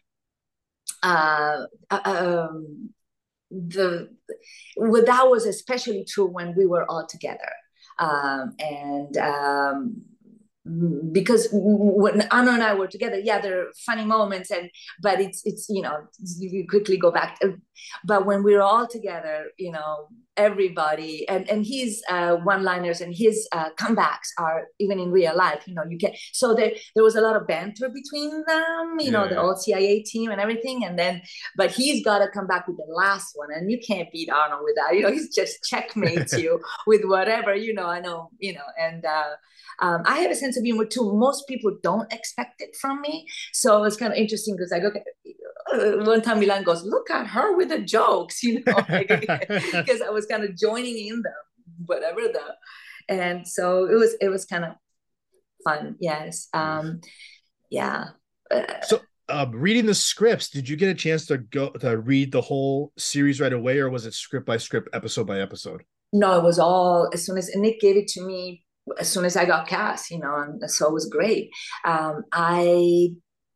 Uh, 1.03 1.65
uh, 1.91 2.01
um, 2.05 2.89
the 3.51 4.09
well, 4.77 5.05
that 5.05 5.27
was 5.27 5.45
especially 5.45 6.05
true 6.05 6.27
when 6.27 6.55
we 6.55 6.65
were 6.65 6.89
all 6.89 7.05
together, 7.07 7.51
um, 7.97 8.55
and 8.59 9.17
um, 9.17 10.01
because 11.11 11.47
when 11.51 12.21
Anna 12.31 12.51
and 12.51 12.63
I 12.63 12.73
were 12.73 12.87
together, 12.87 13.19
yeah, 13.19 13.39
there 13.39 13.61
are 13.61 13.71
funny 13.85 14.05
moments, 14.05 14.51
and 14.51 14.69
but 15.01 15.19
it's 15.19 15.41
it's 15.45 15.67
you 15.69 15.81
know 15.81 16.07
you 16.39 16.65
quickly 16.67 16.97
go 16.97 17.11
back. 17.11 17.39
But 18.03 18.25
when 18.25 18.43
we're 18.43 18.61
all 18.61 18.87
together, 18.87 19.45
you 19.57 19.71
know, 19.71 20.07
everybody 20.37 21.27
and 21.27 21.49
and 21.49 21.65
his 21.65 22.03
uh, 22.09 22.35
one-liners 22.37 23.01
and 23.01 23.13
his 23.15 23.47
uh, 23.51 23.69
comebacks 23.79 24.29
are 24.37 24.67
even 24.79 24.99
in 24.99 25.11
real 25.11 25.35
life. 25.35 25.63
You 25.65 25.73
know, 25.73 25.83
you 25.89 25.97
can 25.97 26.13
so 26.33 26.53
there 26.53 26.71
there 26.93 27.03
was 27.03 27.15
a 27.15 27.21
lot 27.21 27.35
of 27.35 27.47
banter 27.47 27.89
between 27.89 28.43
them. 28.45 28.97
You 28.99 29.05
yeah, 29.05 29.11
know, 29.11 29.27
the 29.27 29.39
old 29.39 29.61
CIA 29.61 30.03
team 30.03 30.29
and 30.29 30.41
everything, 30.41 30.83
and 30.83 30.99
then 30.99 31.21
but 31.55 31.71
he's 31.71 32.03
got 32.03 32.19
to 32.19 32.27
come 32.29 32.47
back 32.47 32.67
with 32.67 32.77
the 32.77 32.93
last 32.93 33.31
one, 33.35 33.49
and 33.51 33.71
you 33.71 33.79
can't 33.79 34.11
beat 34.11 34.29
Arnold 34.29 34.61
with 34.63 34.75
that. 34.75 34.95
You 34.95 35.03
know, 35.03 35.11
he's 35.11 35.33
just 35.33 35.63
checkmates 35.69 36.33
you 36.37 36.59
with 36.85 37.01
whatever. 37.05 37.55
You 37.55 37.73
know, 37.73 37.87
I 37.87 38.01
know. 38.01 38.29
You 38.39 38.53
know, 38.53 38.67
and. 38.79 39.05
uh 39.05 39.35
um, 39.81 40.01
I 40.05 40.19
have 40.19 40.31
a 40.31 40.35
sense 40.35 40.57
of 40.59 40.65
humor 40.65 40.85
too. 40.85 41.13
Most 41.13 41.47
people 41.47 41.77
don't 41.81 42.11
expect 42.13 42.61
it 42.61 42.75
from 42.79 43.01
me. 43.01 43.27
So 43.53 43.83
it's 43.83 43.97
kind 43.97 44.11
of 44.11 44.17
interesting 44.17 44.55
because 44.55 44.71
I 44.71 44.79
go, 44.79 44.91
uh, 45.73 46.03
one 46.05 46.21
time 46.21 46.39
Milan 46.39 46.63
goes, 46.63 46.83
look 46.83 47.09
at 47.09 47.27
her 47.27 47.55
with 47.55 47.69
the 47.69 47.79
jokes, 47.79 48.43
you 48.43 48.63
know, 48.65 48.83
because 48.87 50.01
I 50.05 50.09
was 50.09 50.25
kind 50.25 50.43
of 50.43 50.57
joining 50.57 51.07
in 51.07 51.21
them, 51.21 51.33
whatever 51.85 52.21
the, 52.21 52.41
and 53.07 53.47
so 53.47 53.85
it 53.85 53.95
was, 53.95 54.15
it 54.21 54.29
was 54.29 54.45
kind 54.45 54.65
of 54.65 54.75
fun. 55.63 55.95
Yes. 55.99 56.47
Um, 56.53 57.01
yeah. 57.69 58.09
So 58.83 59.01
um, 59.29 59.51
reading 59.51 59.85
the 59.85 59.93
scripts, 59.93 60.49
did 60.49 60.67
you 60.67 60.75
get 60.75 60.89
a 60.89 60.95
chance 60.95 61.25
to 61.27 61.37
go 61.37 61.69
to 61.69 61.97
read 61.97 62.31
the 62.31 62.41
whole 62.41 62.91
series 62.97 63.39
right 63.39 63.53
away, 63.53 63.77
or 63.79 63.89
was 63.89 64.05
it 64.05 64.13
script 64.13 64.45
by 64.45 64.57
script, 64.57 64.89
episode 64.93 65.27
by 65.27 65.39
episode? 65.39 65.83
No, 66.11 66.37
it 66.37 66.43
was 66.43 66.57
all 66.57 67.09
as 67.13 67.25
soon 67.25 67.37
as 67.37 67.51
Nick 67.55 67.79
gave 67.79 67.95
it 67.95 68.07
to 68.09 68.25
me. 68.25 68.63
As 68.99 69.11
soon 69.11 69.25
as 69.25 69.35
I 69.35 69.45
got 69.45 69.67
cast, 69.67 70.11
you 70.11 70.19
know, 70.19 70.35
and 70.35 70.69
so 70.69 70.87
it 70.87 70.93
was 70.93 71.07
great. 71.07 71.51
Um, 71.85 72.23
I 72.31 73.11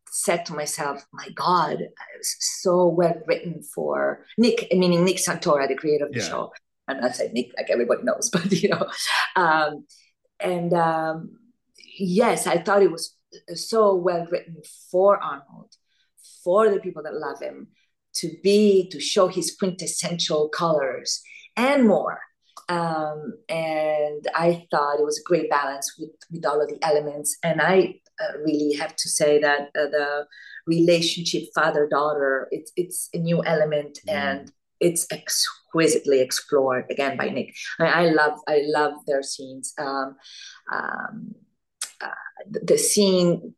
said 0.09 0.45
to 0.45 0.53
myself, 0.53 1.05
"My 1.11 1.29
God, 1.35 1.79
it's 2.17 2.61
so 2.61 2.87
well 2.87 3.15
written 3.25 3.63
for 3.63 4.25
Nick." 4.37 4.67
Meaning 4.71 5.05
Nick 5.05 5.17
Santora, 5.17 5.67
the 5.67 5.75
creator 5.75 6.05
of 6.05 6.11
the 6.13 6.19
Yeah. 6.19 6.29
show. 6.29 6.53
And 6.87 6.99
not 7.01 7.15
saying 7.15 7.33
Nick 7.33 7.51
like 7.57 7.69
everybody 7.69 8.03
knows, 8.03 8.29
but 8.33 8.51
you 8.51 8.69
know, 8.69 8.87
um, 9.35 9.85
and 10.39 10.73
um, 10.73 11.37
yes, 11.97 12.45
I 12.47 12.57
thought 12.57 12.83
it 12.83 12.91
was 12.91 13.15
so 13.55 13.95
well 13.95 14.27
written 14.29 14.57
for 14.91 15.17
Arnold, 15.17 15.71
for 16.43 16.69
the 16.69 16.79
people 16.79 17.03
that 17.03 17.15
love 17.15 17.39
him, 17.41 17.69
to 18.15 18.29
be 18.43 18.89
to 18.89 18.99
show 18.99 19.27
his 19.27 19.55
quintessential 19.57 20.49
colors 20.49 21.21
and 21.55 21.87
more. 21.87 22.19
Um, 22.77 23.17
and 23.49 24.23
I 24.45 24.49
thought 24.71 24.99
it 25.01 25.05
was 25.11 25.19
a 25.19 25.27
great 25.29 25.49
balance 25.57 25.87
with 25.99 26.15
with 26.31 26.45
all 26.45 26.61
of 26.61 26.69
the 26.71 26.79
elements. 26.89 27.29
And 27.47 27.57
I 27.61 27.75
uh, 28.21 28.33
really 28.47 28.73
have 28.81 28.95
to 29.03 29.07
say 29.19 29.31
that 29.45 29.61
uh, 29.81 29.89
the 29.97 30.09
relationship 30.75 31.43
father 31.57 31.83
daughter 31.97 32.47
it's 32.55 32.71
it's 32.81 32.99
a 33.13 33.19
new 33.29 33.39
element 33.53 33.93
Mm. 34.07 34.13
and 34.21 34.51
it's 34.87 35.03
exquisitely 35.11 36.19
explored 36.27 36.85
again 36.93 37.13
by 37.21 37.27
Nick. 37.35 37.49
I, 37.79 37.87
I 38.01 38.05
love 38.21 38.35
I 38.47 38.57
love 38.79 38.93
their 39.07 39.23
scenes. 39.31 39.73
Um, 39.85 40.09
um, 40.77 41.35
uh, 42.05 42.21
the, 42.53 42.59
the 42.71 42.77
scene. 42.77 43.55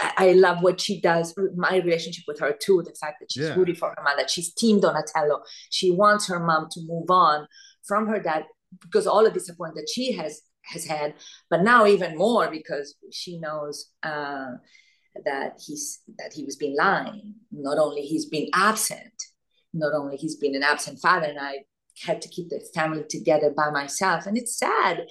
I 0.00 0.28
love 0.46 0.58
what 0.62 0.80
she 0.80 1.00
does. 1.00 1.34
My 1.56 1.74
relationship 1.78 2.24
with 2.28 2.38
her 2.38 2.52
too. 2.64 2.78
The 2.88 2.94
fact 3.02 3.16
that 3.20 3.32
she's 3.32 3.48
Yeah. 3.48 3.56
rooting 3.58 3.74
for 3.74 3.88
her 3.88 4.02
mom, 4.04 4.16
that 4.16 4.30
she's 4.30 4.54
team 4.54 4.78
Donatello. 4.78 5.36
She 5.70 5.88
wants 5.90 6.28
her 6.28 6.38
mom 6.38 6.68
to 6.74 6.80
move 6.92 7.10
on 7.10 7.38
from 7.86 8.06
her 8.06 8.20
dad 8.20 8.44
because 8.80 9.06
all 9.06 9.24
the 9.24 9.30
disappointment 9.30 9.86
that 9.86 9.92
she 9.92 10.12
has 10.12 10.42
has 10.64 10.84
had, 10.86 11.14
but 11.50 11.62
now 11.62 11.86
even 11.86 12.16
more 12.16 12.50
because 12.50 12.96
she 13.12 13.38
knows 13.38 13.90
uh, 14.02 14.52
that 15.24 15.60
he's 15.64 16.00
that 16.18 16.32
he 16.32 16.44
was 16.44 16.56
being 16.56 16.76
lying. 16.76 17.34
Not 17.52 17.78
only 17.78 18.02
he's 18.02 18.26
been 18.26 18.48
absent, 18.52 19.14
not 19.72 19.92
only 19.94 20.16
he's 20.16 20.36
been 20.36 20.54
an 20.54 20.62
absent 20.62 20.98
father, 21.00 21.26
and 21.26 21.38
I 21.38 21.64
had 22.02 22.20
to 22.22 22.28
keep 22.28 22.48
the 22.48 22.60
family 22.74 23.04
together 23.08 23.50
by 23.56 23.70
myself. 23.70 24.26
And 24.26 24.36
it's 24.36 24.58
sad 24.58 25.04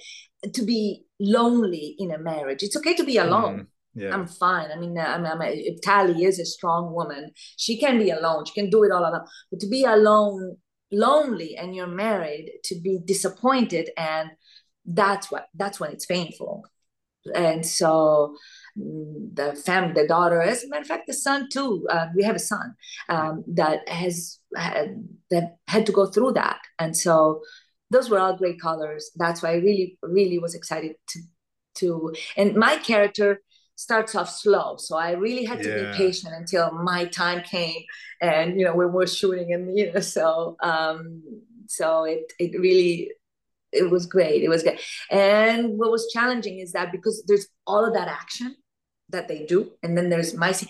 to 0.52 0.62
be 0.62 1.04
lonely 1.18 1.96
in 1.98 2.10
a 2.10 2.18
marriage. 2.18 2.62
It's 2.62 2.76
okay 2.76 2.94
to 2.94 3.04
be 3.04 3.16
alone. 3.16 3.60
Mhm. 3.60 3.66
Yeah. 3.96 4.12
I'm 4.12 4.26
fine. 4.26 4.72
I 4.72 4.76
mean, 4.76 4.98
I'm, 4.98 5.24
I'm, 5.24 5.40
if 5.42 5.80
Tally 5.80 6.24
is 6.24 6.40
a 6.40 6.44
strong 6.44 6.92
woman, 6.92 7.30
she 7.56 7.78
can 7.78 7.96
be 7.96 8.10
alone. 8.10 8.44
She 8.44 8.52
can 8.52 8.68
do 8.68 8.82
it 8.82 8.90
all 8.90 9.02
alone. 9.08 9.24
But 9.50 9.60
to 9.60 9.68
be 9.68 9.84
alone, 9.84 10.56
lonely, 10.94 11.56
and 11.56 11.74
you're 11.74 11.86
married, 11.86 12.52
to 12.64 12.74
be 12.80 12.98
disappointed, 13.04 13.90
and 13.96 14.30
that's 14.86 15.30
what 15.30 15.48
that's 15.54 15.80
when 15.80 15.92
it's 15.92 16.06
painful. 16.06 16.66
And 17.34 17.64
so 17.64 18.36
mm, 18.78 19.34
the 19.34 19.54
family, 19.54 19.94
the 19.94 20.08
daughter, 20.08 20.40
as 20.42 20.62
a 20.62 20.68
matter 20.68 20.82
of 20.82 20.88
fact, 20.88 21.06
the 21.06 21.14
son 21.14 21.48
too. 21.50 21.86
Uh, 21.90 22.06
we 22.16 22.22
have 22.22 22.36
a 22.36 22.40
son 22.40 22.74
um, 23.08 23.44
that 23.48 23.88
has 23.88 24.38
had, 24.56 25.08
that 25.30 25.56
had 25.68 25.86
to 25.86 25.92
go 25.92 26.06
through 26.06 26.32
that, 26.32 26.60
and 26.78 26.96
so 26.96 27.42
those 27.90 28.10
were 28.10 28.18
all 28.18 28.36
great 28.36 28.60
colors. 28.60 29.10
That's 29.16 29.42
why 29.42 29.50
I 29.50 29.56
really, 29.56 29.98
really 30.02 30.38
was 30.38 30.54
excited 30.54 30.96
to 31.08 31.20
to. 31.76 32.14
And 32.36 32.56
my 32.56 32.76
character 32.76 33.40
starts 33.76 34.14
off 34.14 34.30
slow, 34.30 34.76
so 34.76 34.96
I 34.96 35.12
really 35.12 35.44
had 35.44 35.62
to 35.62 35.74
be 35.74 35.96
patient 35.96 36.34
until 36.34 36.70
my 36.72 37.06
time 37.06 37.42
came, 37.42 37.82
and 38.20 38.58
you 38.58 38.64
know 38.64 38.74
when 38.74 38.92
we're 38.92 39.06
shooting, 39.06 39.52
and 39.52 39.76
you 39.76 39.92
know, 39.92 40.00
so 40.00 40.56
um, 40.62 41.22
so 41.66 42.04
it 42.04 42.32
it 42.38 42.58
really 42.58 43.10
it 43.72 43.90
was 43.90 44.06
great. 44.06 44.42
It 44.42 44.48
was 44.48 44.62
good. 44.62 44.78
And 45.10 45.78
what 45.78 45.90
was 45.90 46.10
challenging 46.12 46.60
is 46.60 46.72
that 46.72 46.92
because 46.92 47.24
there's 47.26 47.48
all 47.66 47.84
of 47.84 47.94
that 47.94 48.08
action 48.08 48.56
that 49.10 49.28
they 49.28 49.44
do, 49.44 49.72
and 49.82 49.96
then 49.96 50.08
there's 50.08 50.34
my 50.34 50.52
scene. 50.52 50.68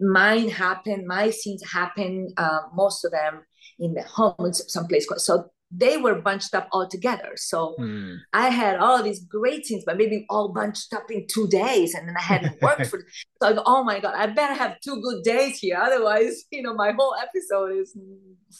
Mine 0.00 0.48
happen. 0.48 1.06
My 1.06 1.30
scenes 1.30 1.62
happen. 1.70 2.32
Uh, 2.36 2.60
most 2.74 3.04
of 3.04 3.12
them 3.12 3.42
in 3.78 3.94
the 3.94 4.02
home 4.02 4.34
in 4.40 4.54
someplace. 4.54 5.06
So 5.18 5.50
they 5.70 5.96
were 5.96 6.20
bunched 6.20 6.54
up 6.54 6.68
all 6.72 6.88
together. 6.88 7.32
So 7.36 7.74
Hmm. 7.78 8.14
I 8.32 8.48
had 8.48 8.78
all 8.78 9.02
these 9.02 9.24
great 9.24 9.66
scenes, 9.66 9.84
but 9.86 9.96
maybe 9.96 10.26
all 10.28 10.48
bunched 10.52 10.92
up 10.92 11.10
in 11.10 11.26
two 11.28 11.46
days, 11.48 11.94
and 11.94 12.08
then 12.08 12.16
I 12.16 12.22
hadn't 12.22 12.60
worked 12.62 12.86
for. 12.86 13.00
So 13.40 13.48
I 13.48 13.52
go, 13.52 13.62
oh 13.66 13.84
my 13.84 14.00
god, 14.00 14.14
I 14.16 14.26
better 14.26 14.54
have 14.54 14.80
two 14.80 15.00
good 15.00 15.22
days 15.22 15.58
here, 15.58 15.78
otherwise, 15.80 16.44
you 16.50 16.62
know, 16.62 16.74
my 16.74 16.92
whole 16.92 17.14
episode 17.14 17.76
is 17.78 17.96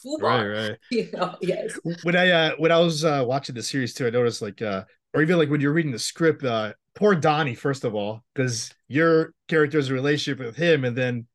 full 0.03 0.19
Right, 0.19 0.47
right. 0.47 0.77
You 0.91 1.11
know, 1.13 1.35
yes. 1.41 1.79
when 2.03 2.17
I 2.17 2.31
uh 2.31 2.51
when 2.59 2.71
I 2.73 2.79
was 2.79 3.05
uh 3.05 3.25
watching 3.27 3.55
the 3.55 3.63
series 3.63 3.95
too, 3.95 4.07
I 4.07 4.11
noticed 4.11 4.41
like 4.43 4.63
uh 4.63 4.85
or 5.15 5.23
even 5.23 5.37
like 5.39 5.51
when 5.51 5.61
you're 5.61 5.73
reading 5.73 5.93
the 5.93 5.99
script, 5.99 6.45
uh 6.45 6.75
poor 6.95 7.15
Donnie, 7.15 7.55
first 7.55 7.85
of 7.85 7.95
all, 7.95 8.23
because 8.35 8.73
your 8.89 9.33
character's 9.49 9.91
relationship 9.91 10.39
with 10.45 10.57
him, 10.57 10.85
and 10.85 10.97
then 10.97 11.27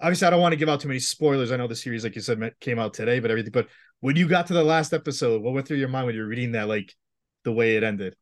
obviously 0.00 0.26
I 0.26 0.30
don't 0.30 0.40
want 0.40 0.52
to 0.52 0.56
give 0.56 0.68
out 0.68 0.80
too 0.80 0.88
many 0.88 1.00
spoilers. 1.00 1.52
I 1.52 1.56
know 1.56 1.66
the 1.68 1.76
series, 1.76 2.04
like 2.04 2.14
you 2.14 2.20
said, 2.20 2.52
came 2.60 2.78
out 2.78 2.94
today, 2.94 3.20
but 3.20 3.30
everything. 3.30 3.52
But 3.52 3.68
when 4.00 4.16
you 4.16 4.28
got 4.28 4.46
to 4.48 4.54
the 4.54 4.64
last 4.64 4.92
episode, 4.92 5.42
what 5.42 5.54
went 5.54 5.66
through 5.68 5.78
your 5.78 5.88
mind 5.88 6.06
when 6.06 6.14
you 6.14 6.22
were 6.22 6.28
reading 6.28 6.52
that, 6.52 6.68
like 6.68 6.94
the 7.44 7.52
way 7.52 7.76
it 7.76 7.82
ended? 7.82 8.16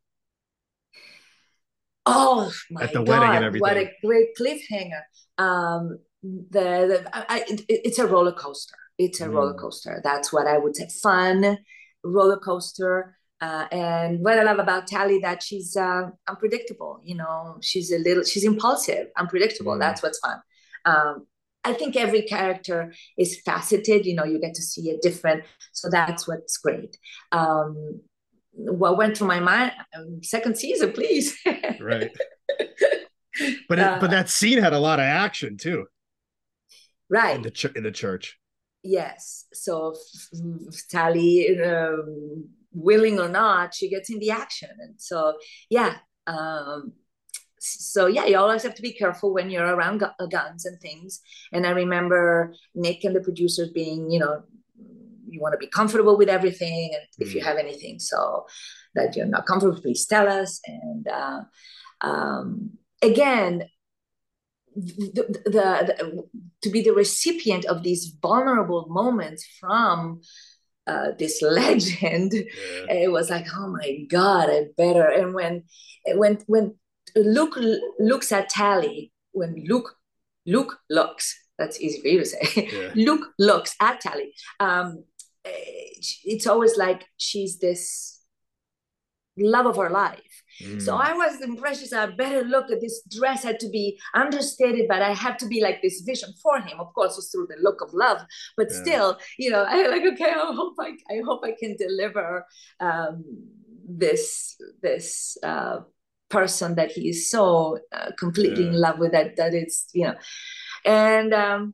Oh 2.05 2.51
my 2.69 2.83
At 2.83 2.93
the 2.93 3.01
god! 3.01 3.07
wedding 3.07 3.35
and 3.35 3.43
everything. 3.43 3.61
What 3.61 3.77
a 3.77 3.89
great 4.03 4.29
cliffhanger. 4.39 5.01
Um, 5.37 5.99
the, 6.21 7.03
the 7.03 7.09
I, 7.31 7.39
it, 7.47 7.65
it's 7.69 7.99
a 7.99 8.07
roller 8.07 8.33
coaster. 8.33 8.75
It's 8.97 9.21
a 9.21 9.29
roller 9.29 9.53
Mm. 9.53 9.59
coaster. 9.59 10.01
That's 10.03 10.31
what 10.33 10.47
I 10.47 10.57
would 10.57 10.75
say. 10.75 10.87
Fun 11.01 11.57
roller 12.03 12.37
coaster. 12.37 13.17
Uh, 13.41 13.67
and 13.71 14.19
what 14.23 14.39
I 14.39 14.43
love 14.43 14.59
about 14.59 14.87
Tally 14.87 15.19
that 15.19 15.43
she's 15.43 15.75
uh, 15.75 16.09
unpredictable. 16.27 16.99
You 17.03 17.15
know, 17.15 17.57
she's 17.61 17.91
a 17.91 17.97
little, 17.97 18.23
she's 18.23 18.45
impulsive, 18.45 19.07
unpredictable. 19.17 19.73
Mm. 19.73 19.79
That's 19.79 20.03
what's 20.03 20.19
fun. 20.19 20.41
Um, 20.85 21.27
I 21.63 21.73
think 21.73 21.95
every 21.95 22.23
character 22.23 22.93
is 23.17 23.39
faceted. 23.45 24.05
You 24.05 24.15
know, 24.15 24.25
you 24.25 24.39
get 24.39 24.53
to 24.55 24.61
see 24.61 24.89
it 24.89 25.01
different. 25.01 25.43
So 25.71 25.89
that's 25.89 26.27
what's 26.27 26.57
great. 26.57 26.97
Um, 27.31 28.01
what 28.51 28.97
went 28.97 29.17
through 29.17 29.27
my 29.27 29.39
mind? 29.39 29.71
Um, 29.97 30.21
second 30.23 30.57
season, 30.57 30.91
please. 30.91 31.35
Right. 31.79 32.11
But 33.67 33.79
it, 33.79 33.81
Uh, 33.81 33.97
but 33.99 34.11
that 34.11 34.29
scene 34.29 34.59
had 34.59 34.73
a 34.73 34.79
lot 34.79 34.99
of 34.99 35.05
action 35.05 35.57
too 35.57 35.85
right. 37.09 37.35
in 37.35 37.41
the 37.41 37.51
ch- 37.51 37.75
in 37.75 37.83
the 37.83 37.91
church. 37.91 38.37
Yes. 38.83 39.45
So 39.53 39.95
Tally, 40.89 41.59
um, 41.61 42.49
willing 42.73 43.19
or 43.19 43.29
not, 43.29 43.73
she 43.73 43.89
gets 43.89 44.09
in 44.09 44.19
the 44.19 44.31
action, 44.31 44.69
and 44.79 44.95
so 44.97 45.33
yeah. 45.69 45.97
Um, 46.27 46.93
so 47.63 48.07
yeah, 48.07 48.25
you 48.25 48.37
always 48.37 48.63
have 48.63 48.75
to 48.75 48.81
be 48.81 48.93
careful 48.93 49.33
when 49.33 49.49
you're 49.49 49.75
around 49.75 49.99
gu- 49.99 50.27
guns 50.29 50.65
and 50.65 50.79
things. 50.79 51.21
And 51.51 51.65
I 51.65 51.71
remember 51.71 52.53
Nick 52.75 53.03
and 53.03 53.15
the 53.15 53.21
producers 53.21 53.69
being, 53.73 54.09
you 54.11 54.19
know, 54.19 54.43
you 55.29 55.39
want 55.41 55.53
to 55.53 55.57
be 55.57 55.67
comfortable 55.67 56.17
with 56.17 56.29
everything, 56.29 56.91
and 56.93 57.03
if 57.17 57.33
you 57.33 57.41
Mm. 57.41 57.45
have 57.45 57.57
anything 57.57 57.99
so 57.99 58.45
that 58.95 59.15
you're 59.15 59.25
not 59.25 59.45
comfortable, 59.47 59.81
please 59.81 60.05
tell 60.05 60.27
us. 60.27 60.59
And 60.67 61.07
uh, 61.07 61.41
um, 62.01 62.71
again, 63.01 63.67
the, 64.75 65.23
the, 65.45 65.51
the 65.55 66.23
to 66.63 66.69
be 66.69 66.81
the 66.81 66.93
recipient 66.93 67.65
of 67.65 67.83
these 67.83 68.15
vulnerable 68.21 68.87
moments 68.89 69.45
from 69.59 70.21
uh, 70.87 71.09
this 71.17 71.41
legend 71.61 72.33
Yeah. 72.33 72.93
it 73.05 73.11
was 73.11 73.29
like 73.29 73.45
oh 73.55 73.67
my 73.71 73.99
god 74.09 74.49
i 74.49 74.65
better 74.75 75.05
and 75.07 75.33
when 75.33 75.63
when 76.15 76.39
when 76.47 76.75
luke 77.15 77.57
looks 77.99 78.31
at 78.31 78.49
tally 78.49 79.11
when 79.31 79.63
luke 79.67 79.95
luke 80.45 80.77
looks 80.89 81.39
that's 81.57 81.79
easy 81.79 82.01
for 82.01 82.07
you 82.07 82.19
to 82.19 82.25
say 82.25 82.69
Yeah. 82.71 82.91
luke 82.95 83.27
looks 83.39 83.75
at 83.79 84.01
tally 84.01 84.33
um 84.59 85.03
eh, 85.45 85.51
it's 86.23 86.47
always 86.47 86.77
like 86.77 87.05
she's 87.17 87.59
this 87.59 88.19
love 89.37 89.65
of 89.65 89.77
her 89.77 89.89
life 89.89 90.43
so 90.77 90.93
Mm. 90.93 91.01
I 91.09 91.13
was 91.13 91.41
impressed. 91.41 91.93
I 91.93 92.05
better 92.05 92.43
look 92.43 92.69
at 92.69 92.79
this 92.79 93.01
dress 93.09 93.43
had 93.43 93.59
to 93.61 93.69
be 93.69 93.99
understated, 94.13 94.85
but 94.87 95.01
I 95.01 95.11
have 95.13 95.37
to 95.37 95.47
be 95.47 95.59
like 95.61 95.81
this 95.81 96.01
vision 96.01 96.31
for 96.43 96.59
him. 96.59 96.79
Of 96.79 96.93
course, 96.93 97.17
it's 97.17 97.31
through 97.31 97.47
the 97.47 97.57
look 97.59 97.81
of 97.81 97.91
love, 97.93 98.21
but 98.55 98.67
Yeah. 98.69 98.81
still, 98.83 99.17
you 99.39 99.49
know, 99.49 99.63
I 99.67 99.87
like 99.87 100.03
okay. 100.13 100.29
I 100.29 100.53
hope 100.53 100.75
I, 100.79 100.91
I 101.09 101.21
hope 101.25 101.41
I 101.43 101.53
can 101.59 101.75
deliver 101.75 102.45
um, 102.79 103.23
this 103.87 104.55
this 104.83 105.37
uh, 105.41 105.79
person 106.37 106.75
that 106.75 106.91
he 106.91 107.09
is 107.09 107.29
so 107.29 107.79
uh, 107.91 108.11
completely 108.17 108.67
in 108.67 108.79
love 108.79 108.97
with 108.99 109.11
that 109.13 109.35
that 109.37 109.53
it's 109.53 109.87
you 109.93 110.05
know, 110.07 110.15
and 110.85 111.33
um, 111.33 111.73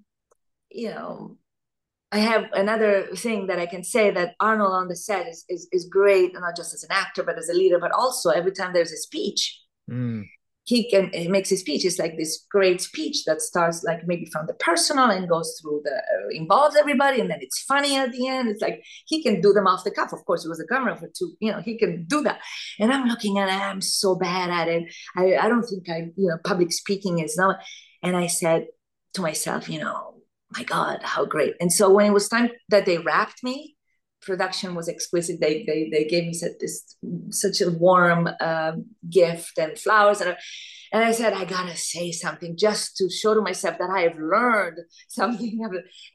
you 0.70 0.90
know. 0.90 1.38
I 2.12 2.18
have 2.18 2.46
another 2.54 3.06
thing 3.16 3.46
that 3.50 3.60
I 3.60 3.68
can 3.68 3.84
say 3.84 4.10
that 4.10 4.34
Arnold 4.40 4.74
on 4.74 4.88
the 4.88 4.96
set 4.96 5.28
is, 5.28 5.46
is 5.48 5.68
is 5.72 5.86
great, 5.86 6.34
not 6.34 6.56
just 6.56 6.74
as 6.74 6.84
an 6.84 6.92
actor, 6.92 7.22
but 7.22 7.38
as 7.38 7.50
a 7.50 7.54
leader, 7.54 7.78
but 7.78 7.92
also 7.92 8.32
every 8.32 8.52
time 8.52 8.74
there's 8.74 8.92
a 8.92 8.98
speech, 8.98 9.42
Mm. 9.90 10.24
He 10.70 10.88
can 10.88 11.10
he 11.14 11.28
makes 11.28 11.52
a 11.52 11.58
speech. 11.58 11.84
It's 11.84 11.98
like 11.98 12.16
this 12.16 12.46
great 12.52 12.80
speech 12.80 13.26
that 13.26 13.42
starts 13.42 13.84
like 13.84 14.06
maybe 14.06 14.26
from 14.32 14.46
the 14.46 14.54
personal 14.54 15.10
and 15.10 15.28
goes 15.28 15.60
through 15.60 15.82
the 15.84 15.96
uh, 15.96 16.30
involves 16.30 16.76
everybody 16.76 17.20
and 17.20 17.30
then 17.32 17.40
it's 17.42 17.64
funny 17.64 17.98
at 17.98 18.12
the 18.12 18.28
end. 18.28 18.50
It's 18.50 18.62
like 18.62 18.84
he 19.08 19.24
can 19.24 19.42
do 19.42 19.52
them 19.52 19.66
off 19.66 19.84
the 19.84 19.90
cuff. 19.90 20.14
Of 20.14 20.24
course 20.26 20.46
it 20.46 20.50
was 20.50 20.60
a 20.60 20.68
governor 20.68 20.96
for 20.96 21.10
two 21.18 21.34
you 21.40 21.52
know 21.52 21.60
he 21.60 21.76
can 21.76 22.06
do 22.06 22.22
that. 22.22 22.42
And 22.80 22.94
i'm 22.94 23.08
looking 23.08 23.40
at 23.40 23.50
i'm 23.50 23.82
so 23.82 24.14
bad 24.14 24.52
at 24.52 24.68
it. 24.68 24.94
I, 25.18 25.38
I 25.38 25.48
don't 25.48 25.64
think 25.64 25.90
i 25.90 26.12
you 26.16 26.28
know 26.30 26.38
public 26.44 26.72
speaking 26.72 27.18
is 27.18 27.36
not 27.36 27.58
and 28.04 28.16
i 28.16 28.28
said 28.28 28.68
to 29.16 29.22
myself 29.22 29.68
you 29.70 29.80
know 29.80 30.22
my 30.56 30.64
god 30.64 31.00
how 31.02 31.26
great. 31.26 31.56
And 31.60 31.74
so 31.74 31.90
when 31.90 32.06
it 32.06 32.14
was 32.14 32.30
time 32.30 32.52
that 32.70 32.86
they 32.86 33.00
wrapped 33.00 33.44
me 33.44 33.76
production 34.22 34.76
was 34.76 34.90
exquisite. 34.90 35.40
They 35.40 35.64
they 35.64 35.90
they 35.92 36.06
gave 36.06 36.26
me 36.26 36.34
such 36.34 36.54
this 36.60 36.96
such 37.30 37.62
a 37.62 37.72
warm 37.72 38.30
um, 38.40 38.86
gift 39.10 39.58
and 39.58 39.78
flowers 39.78 40.22
and. 40.22 40.36
And 40.92 41.04
I 41.04 41.12
said, 41.12 41.34
I 41.34 41.46
gotta 41.46 41.78
say 41.78 42.12
something 42.12 42.58
just 42.58 42.98
to 42.98 43.12
show 43.12 43.36
to 43.36 43.42
myself 43.42 43.78
that 43.78 43.92
I 43.92 44.00
have 44.02 44.18
learned 44.18 44.80
something. 45.08 45.60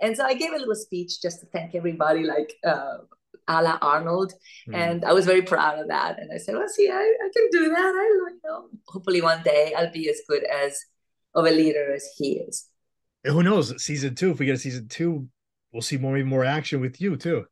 And 0.01 0.17
so 0.17 0.25
I 0.25 0.35
gave 0.35 0.53
a 0.53 0.57
little 0.57 0.75
speech 0.75 1.23
just 1.23 1.39
to 1.39 1.47
thank 1.47 1.77
everybody, 1.77 2.25
like 2.25 2.53
uh, 2.67 2.97
a 3.49 3.63
la 3.63 3.79
Arnold. 3.81 4.33
Mm. 4.69 4.75
And 4.75 5.05
I 5.05 5.13
was 5.13 5.27
very 5.27 5.43
proud 5.43 5.79
of 5.79 5.89
that. 5.89 6.19
And 6.19 6.31
I 6.33 6.39
said, 6.39 6.57
well, 6.57 6.69
see, 6.69 6.91
I, 6.91 6.95
I 6.95 7.31
can 7.33 7.49
do 7.53 7.69
that. 7.69 7.79
I 7.79 8.31
you 8.33 8.41
know, 8.45 8.67
hopefully 8.89 9.23
one 9.23 9.43
day 9.43 9.75
I'll 9.77 9.93
be 9.93 10.09
as 10.09 10.21
good 10.29 10.45
as 10.45 10.79
of 11.35 11.47
a 11.47 11.51
leader 11.51 11.93
as 11.95 12.09
he 12.17 12.39
is. 12.39 12.69
And 13.25 13.33
who 13.33 13.43
knows? 13.43 13.83
Season 13.83 14.15
two, 14.15 14.31
if 14.31 14.39
we 14.39 14.47
get 14.47 14.57
a 14.57 14.59
season 14.59 14.89
two, 14.89 15.29
we'll 15.73 15.83
see 15.83 15.97
more 15.97 16.17
and 16.17 16.29
more 16.29 16.45
action 16.45 16.81
with 16.81 17.01
you 17.01 17.17
too. 17.17 17.47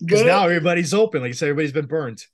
Because 0.00 0.22
now 0.24 0.44
everybody's 0.44 0.94
open. 0.94 1.20
Like 1.20 1.28
you 1.28 1.34
said, 1.34 1.48
everybody's 1.48 1.72
been 1.72 1.86
burned. 1.86 2.24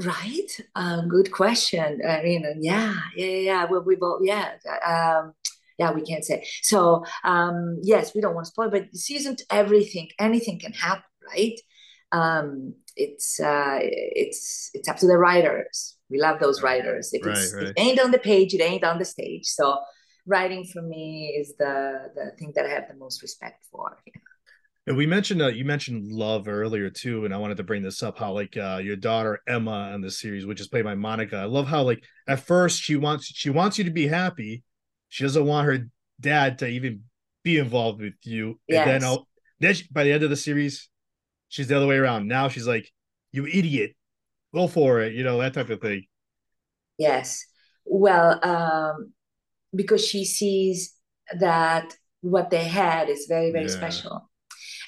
Right. 0.00 0.60
Um, 0.74 1.08
good 1.08 1.32
question. 1.32 2.00
I 2.06 2.22
mean, 2.22 2.44
yeah, 2.60 2.94
yeah, 3.16 3.26
yeah. 3.26 3.66
We, 3.70 3.78
we 3.80 3.96
both, 3.96 4.20
yeah. 4.22 4.52
Um, 4.86 5.32
yeah, 5.78 5.92
we 5.92 6.02
can't 6.02 6.24
say. 6.24 6.46
So, 6.62 7.04
um, 7.24 7.78
yes, 7.82 8.14
we 8.14 8.20
don't 8.20 8.34
want 8.34 8.46
to 8.46 8.50
spoil, 8.50 8.70
but 8.70 8.94
season 8.94 9.36
everything, 9.50 10.08
anything 10.18 10.58
can 10.58 10.72
happen, 10.72 11.04
right? 11.26 11.58
Um, 12.12 12.74
it's 12.96 13.38
uh, 13.38 13.78
it's 13.80 14.70
it's 14.74 14.88
up 14.88 14.96
to 14.98 15.06
the 15.06 15.16
writers. 15.16 15.96
We 16.10 16.20
love 16.20 16.40
those 16.40 16.62
writers. 16.62 17.10
If, 17.12 17.24
right, 17.24 17.48
right. 17.54 17.68
it 17.68 17.74
ain't 17.78 18.00
on 18.00 18.10
the 18.10 18.18
page, 18.18 18.54
it 18.54 18.60
ain't 18.60 18.84
on 18.84 18.98
the 18.98 19.04
stage. 19.04 19.46
So, 19.46 19.78
writing 20.26 20.64
for 20.64 20.82
me 20.82 21.36
is 21.38 21.54
the 21.58 22.10
the 22.14 22.32
thing 22.38 22.52
that 22.56 22.66
I 22.66 22.70
have 22.70 22.88
the 22.88 22.96
most 22.96 23.22
respect 23.22 23.64
for. 23.70 23.98
Yeah. 24.06 24.20
And 24.88 24.96
we 24.96 25.04
mentioned 25.04 25.42
uh, 25.42 25.48
you 25.48 25.66
mentioned 25.66 26.10
love 26.10 26.48
earlier 26.48 26.88
too, 26.88 27.26
and 27.26 27.34
I 27.34 27.36
wanted 27.36 27.58
to 27.58 27.62
bring 27.62 27.82
this 27.82 28.02
up. 28.02 28.18
How 28.18 28.32
like 28.32 28.56
uh, 28.56 28.80
your 28.82 28.96
daughter 28.96 29.38
Emma 29.46 29.92
in 29.94 30.00
the 30.00 30.10
series, 30.10 30.46
which 30.46 30.62
is 30.62 30.68
played 30.68 30.84
by 30.84 30.94
Monica. 30.94 31.36
I 31.36 31.44
love 31.44 31.66
how 31.66 31.82
like 31.82 32.02
at 32.26 32.40
first 32.40 32.80
she 32.80 32.96
wants 32.96 33.26
she 33.26 33.50
wants 33.50 33.76
you 33.76 33.84
to 33.84 33.90
be 33.90 34.06
happy. 34.06 34.62
She 35.10 35.24
doesn't 35.24 35.44
want 35.44 35.66
her 35.66 35.90
dad 36.18 36.58
to 36.60 36.68
even 36.68 37.02
be 37.42 37.58
involved 37.58 38.00
with 38.00 38.14
you. 38.22 38.58
Yes. 38.66 38.88
And 38.88 39.02
then 39.02 39.18
then 39.60 39.74
she, 39.74 39.86
by 39.92 40.04
the 40.04 40.12
end 40.12 40.22
of 40.22 40.30
the 40.30 40.36
series, 40.36 40.88
she's 41.48 41.68
the 41.68 41.76
other 41.76 41.86
way 41.86 41.96
around. 41.96 42.26
Now 42.26 42.48
she's 42.48 42.66
like, 42.66 42.90
"You 43.30 43.46
idiot, 43.46 43.94
go 44.54 44.68
for 44.68 45.00
it," 45.00 45.12
you 45.12 45.22
know 45.22 45.36
that 45.38 45.52
type 45.52 45.68
of 45.68 45.82
thing. 45.82 46.06
Yes. 46.96 47.44
Well, 47.84 48.42
um, 48.42 49.12
because 49.74 50.02
she 50.02 50.24
sees 50.24 50.94
that 51.40 51.94
what 52.22 52.48
they 52.48 52.64
had 52.64 53.10
is 53.10 53.26
very 53.28 53.52
very 53.52 53.66
yeah. 53.66 53.76
special 53.76 54.27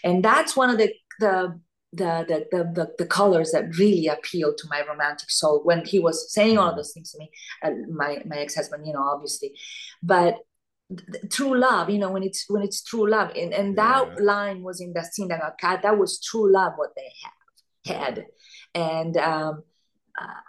and 0.04 0.24
that's 0.24 0.56
one 0.56 0.70
of 0.70 0.78
the 0.78 0.92
the 1.20 1.60
the, 1.92 2.46
the 2.52 2.64
the 2.74 2.88
the, 2.98 3.06
colors 3.06 3.50
that 3.50 3.76
really 3.76 4.06
appealed 4.06 4.56
to 4.58 4.68
my 4.70 4.82
romantic 4.88 5.28
soul 5.28 5.60
when 5.64 5.84
he 5.84 5.98
was 5.98 6.32
saying 6.32 6.56
all 6.56 6.70
of 6.70 6.76
those 6.76 6.92
things 6.92 7.10
to 7.10 7.18
me 7.18 7.30
uh, 7.64 7.70
my 7.92 8.22
my 8.26 8.36
ex-husband 8.36 8.86
you 8.86 8.92
know 8.92 9.02
obviously. 9.02 9.52
But 10.02 10.36
true 11.30 11.58
love 11.58 11.90
you 11.90 11.98
know 11.98 12.10
when 12.10 12.22
it's 12.22 12.44
when 12.48 12.62
it's 12.62 12.82
true 12.82 13.08
love 13.08 13.30
and 13.36 13.52
and 13.52 13.76
that 13.78 14.06
yeah. 14.06 14.24
line 14.24 14.62
was 14.62 14.80
in 14.80 14.92
the 14.92 15.02
scene 15.04 15.28
that 15.28 15.40
got 15.40 15.58
cut 15.60 15.82
that 15.82 15.98
was 15.98 16.20
true 16.20 16.52
love 16.52 16.72
what 16.76 16.90
they 16.96 17.12
have 17.86 17.96
had. 17.96 18.26
And 18.74 19.16
um 19.16 19.62
uh, 20.20 20.40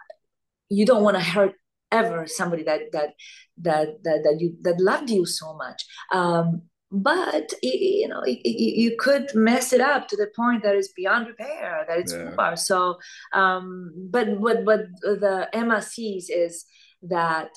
you 0.68 0.86
don't 0.86 1.02
want 1.02 1.16
to 1.16 1.22
hurt 1.22 1.54
ever 1.90 2.26
somebody 2.26 2.62
that 2.64 2.80
that 2.92 3.10
that 3.58 4.02
that, 4.04 4.22
that 4.24 4.36
you 4.40 4.56
that 4.62 4.80
loved 4.80 5.10
you 5.10 5.26
so 5.26 5.54
much. 5.54 5.84
Um 6.12 6.62
but 6.92 7.54
you 7.62 8.06
know 8.06 8.22
you 8.26 8.94
could 8.98 9.34
mess 9.34 9.72
it 9.72 9.80
up 9.80 10.08
to 10.08 10.16
the 10.16 10.30
point 10.36 10.62
that 10.62 10.76
it's 10.76 10.92
beyond 10.92 11.26
repair 11.26 11.86
that 11.88 11.98
it's 11.98 12.12
yeah. 12.12 12.34
far 12.36 12.54
so 12.54 12.98
um 13.32 13.90
but 14.10 14.28
what 14.38 14.62
what 14.64 14.80
the 15.02 15.48
emma 15.54 15.80
sees 15.80 16.28
is 16.28 16.66
that 17.02 17.48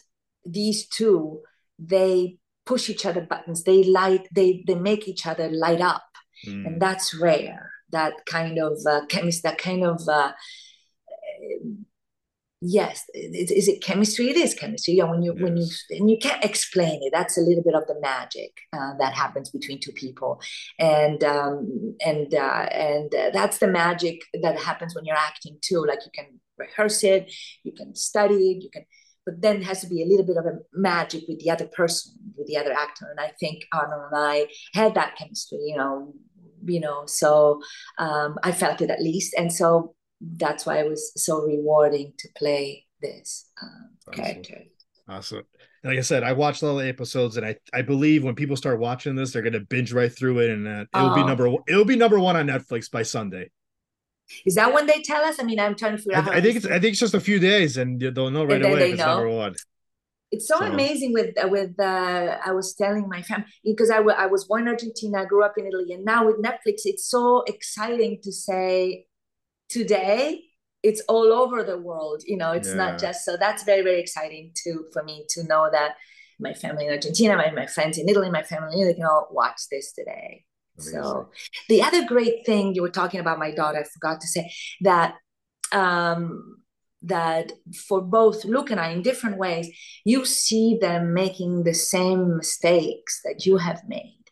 these 0.45 0.87
two 0.87 1.41
they 1.77 2.37
push 2.65 2.89
each 2.89 3.05
other 3.05 3.21
buttons 3.21 3.63
they 3.63 3.83
light 3.83 4.25
they 4.31 4.63
they 4.67 4.75
make 4.75 5.05
each 5.05 5.25
other 5.25 5.49
light 5.49 5.81
up 5.81 6.05
mm. 6.47 6.65
and 6.65 6.81
that's 6.81 7.13
rare 7.13 7.71
that 7.91 8.13
kind 8.25 8.57
of 8.57 8.77
uh, 8.89 9.05
chemistry 9.07 9.49
that 9.49 9.57
kind 9.57 9.83
of 9.83 10.01
uh, 10.09 10.31
yes 12.67 13.03
is 13.13 13.67
it 13.67 13.83
chemistry 13.83 14.29
it 14.29 14.37
is 14.37 14.53
chemistry 14.53 14.95
yeah 14.95 15.03
when 15.03 15.21
you 15.21 15.33
yes. 15.33 15.43
when 15.43 15.57
you 15.57 15.67
and 15.91 16.09
you 16.09 16.17
can't 16.17 16.43
explain 16.43 16.99
it 17.03 17.11
that's 17.13 17.37
a 17.37 17.41
little 17.41 17.63
bit 17.63 17.75
of 17.75 17.85
the 17.87 17.99
magic 18.01 18.51
uh, 18.73 18.93
that 18.97 19.13
happens 19.13 19.49
between 19.49 19.79
two 19.79 19.91
people 19.91 20.39
and 20.79 21.23
um 21.23 21.95
and 22.03 22.33
uh, 22.33 22.67
and 22.71 23.13
uh, 23.13 23.29
that's 23.31 23.59
the 23.59 23.67
magic 23.67 24.21
that 24.41 24.57
happens 24.57 24.95
when 24.95 25.05
you're 25.05 25.15
acting 25.15 25.57
too 25.61 25.85
like 25.87 25.99
you 26.05 26.11
can 26.13 26.39
rehearse 26.57 27.03
it 27.03 27.31
you 27.63 27.71
can 27.71 27.93
study 27.93 28.51
it 28.51 28.63
you 28.63 28.69
can 28.71 28.85
but 29.25 29.41
then 29.41 29.61
has 29.61 29.81
to 29.81 29.87
be 29.87 30.01
a 30.01 30.05
little 30.05 30.25
bit 30.25 30.37
of 30.37 30.45
a 30.45 30.57
magic 30.73 31.23
with 31.27 31.39
the 31.39 31.49
other 31.49 31.67
person 31.67 32.13
with 32.35 32.47
the 32.47 32.57
other 32.57 32.73
actor 32.73 33.07
and 33.09 33.19
i 33.19 33.31
think 33.39 33.63
arnold 33.73 34.11
and 34.11 34.21
i 34.21 34.47
had 34.73 34.95
that 34.95 35.15
chemistry 35.17 35.59
you 35.65 35.77
know 35.77 36.13
you 36.65 36.79
know 36.79 37.03
so 37.05 37.61
um, 37.99 38.37
i 38.43 38.51
felt 38.51 38.81
it 38.81 38.89
at 38.89 39.01
least 39.01 39.35
and 39.37 39.51
so 39.51 39.93
that's 40.37 40.65
why 40.65 40.79
it 40.79 40.89
was 40.89 41.11
so 41.15 41.41
rewarding 41.41 42.13
to 42.17 42.29
play 42.37 42.85
this 43.01 43.49
um, 43.61 43.89
awesome. 44.07 44.23
character. 44.23 44.63
Awesome. 45.07 45.43
Like 45.83 45.99
I 45.99 46.01
said, 46.01 46.23
I 46.23 46.33
watched 46.33 46.63
all 46.63 46.77
the 46.77 46.87
episodes, 46.87 47.37
and 47.37 47.45
I 47.45 47.57
I 47.71 47.83
believe 47.83 48.23
when 48.23 48.33
people 48.33 48.55
start 48.55 48.79
watching 48.79 49.15
this, 49.15 49.31
they're 49.31 49.43
gonna 49.43 49.59
binge 49.59 49.93
right 49.93 50.11
through 50.11 50.39
it, 50.39 50.49
and 50.49 50.67
uh, 50.67 50.85
it'll 50.95 51.13
be 51.13 51.21
oh. 51.21 51.27
number 51.27 51.55
it'll 51.67 51.85
be 51.85 51.95
number 51.95 52.19
one 52.19 52.35
on 52.35 52.47
Netflix 52.47 52.89
by 52.89 53.03
Sunday. 53.03 53.51
Is 54.47 54.55
that 54.55 54.73
when 54.73 54.87
they 54.87 55.01
tell 55.03 55.23
us? 55.23 55.39
I 55.39 55.43
mean, 55.43 55.59
I'm 55.59 55.75
trying 55.75 55.91
to 55.91 55.97
figure 55.99 56.15
I, 56.15 56.21
out. 56.21 56.29
I 56.29 56.41
think 56.41 56.57
it's 56.57 56.65
I 56.65 56.79
think 56.79 56.93
it's 56.93 56.99
just 56.99 57.13
a 57.13 57.19
few 57.19 57.37
days, 57.37 57.77
and 57.77 57.99
they'll 57.99 58.31
know 58.31 58.45
right 58.45 58.61
away 58.61 58.89
if 58.89 58.93
it's 58.93 58.99
know. 58.99 59.05
number 59.05 59.29
one. 59.29 59.55
It's 60.31 60.47
so, 60.47 60.57
so. 60.57 60.65
amazing 60.65 61.13
with 61.13 61.37
uh, 61.37 61.47
with 61.47 61.79
uh, 61.79 62.37
I 62.43 62.51
was 62.51 62.73
telling 62.73 63.07
my 63.07 63.21
family 63.21 63.45
because 63.63 63.91
I, 63.91 63.97
w- 63.97 64.17
I 64.17 64.25
was 64.25 64.45
born 64.45 64.63
in 64.63 64.69
Argentina, 64.69 65.21
I 65.21 65.25
grew 65.25 65.43
up 65.43 65.53
in 65.57 65.67
Italy, 65.67 65.93
and 65.93 66.03
now 66.03 66.25
with 66.25 66.41
Netflix, 66.41 66.81
it's 66.85 67.07
so 67.07 67.43
exciting 67.45 68.19
to 68.23 68.31
say 68.31 69.05
today 69.75 70.41
it's 70.83 71.01
all 71.09 71.33
over 71.33 71.63
the 71.63 71.77
world 71.77 72.21
you 72.25 72.37
know 72.37 72.51
it's 72.53 72.69
yeah. 72.69 72.81
not 72.83 72.99
just 72.99 73.25
so 73.25 73.35
that's 73.35 73.63
very 73.63 73.81
very 73.81 73.99
exciting 73.99 74.51
too 74.63 74.85
for 74.93 75.03
me 75.03 75.25
to 75.27 75.43
know 75.43 75.67
that 75.69 75.91
my 76.39 76.53
family 76.53 76.85
in 76.85 76.91
argentina 76.93 77.35
my, 77.35 77.51
my 77.51 77.65
friends 77.65 77.97
in 77.97 78.07
italy 78.07 78.29
my 78.29 78.43
family 78.43 78.83
they 78.85 78.93
can 78.93 79.03
all 79.03 79.27
watch 79.31 79.59
this 79.69 79.91
today 79.91 80.45
Amazing. 80.77 81.03
so 81.03 81.29
the 81.67 81.81
other 81.81 82.05
great 82.05 82.45
thing 82.45 82.73
you 82.73 82.81
were 82.81 82.97
talking 83.01 83.19
about 83.19 83.37
my 83.37 83.51
daughter 83.51 83.79
i 83.79 83.83
forgot 83.83 84.21
to 84.21 84.27
say 84.27 84.49
that 84.79 85.15
um 85.73 86.55
that 87.01 87.51
for 87.87 88.01
both 88.01 88.45
Luke 88.45 88.71
and 88.71 88.79
I, 88.79 88.89
in 88.89 89.03
different 89.03 89.37
ways, 89.37 89.69
you 90.05 90.25
see 90.25 90.79
them 90.81 91.13
making 91.13 91.63
the 91.63 91.73
same 91.75 92.37
mistakes 92.37 93.21
that 93.23 93.45
you 93.45 93.57
have 93.57 93.81
made. 93.87 94.24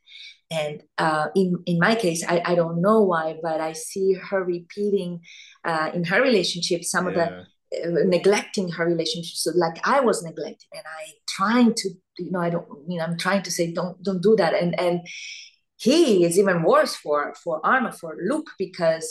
And 0.61 0.75
uh, 1.05 1.27
in, 1.41 1.47
in 1.65 1.77
my 1.87 1.95
case, 2.05 2.21
I, 2.33 2.37
I 2.51 2.53
don't 2.59 2.79
know 2.85 2.99
why, 3.11 3.25
but 3.41 3.57
I 3.69 3.73
see 3.73 4.13
her 4.29 4.41
repeating 4.43 5.11
uh, 5.71 5.89
in 5.95 6.03
her 6.11 6.21
relationship 6.29 6.83
some 6.83 7.05
yeah. 7.05 7.11
of 7.11 7.15
the 7.19 7.27
uh, 7.83 8.03
neglecting 8.17 8.67
her 8.75 8.85
relationship. 8.93 9.35
So 9.43 9.49
like 9.65 9.77
I 9.95 9.99
was 10.07 10.17
neglected 10.29 10.69
and 10.77 10.85
I 10.99 11.03
trying 11.37 11.73
to, 11.81 11.87
you 12.19 12.31
know, 12.33 12.41
I 12.47 12.51
don't, 12.53 12.67
you 12.89 12.97
know, 12.97 13.05
I'm 13.07 13.17
trying 13.17 13.43
to 13.47 13.51
say, 13.51 13.65
don't, 13.79 13.95
don't 14.07 14.23
do 14.29 14.35
that. 14.41 14.53
And, 14.61 14.71
and 14.79 14.95
he 15.77 16.23
is 16.27 16.37
even 16.41 16.63
worse 16.63 16.95
for, 17.03 17.33
for 17.43 17.55
arma 17.65 17.91
for 17.91 18.11
Luke, 18.29 18.49
because 18.57 19.07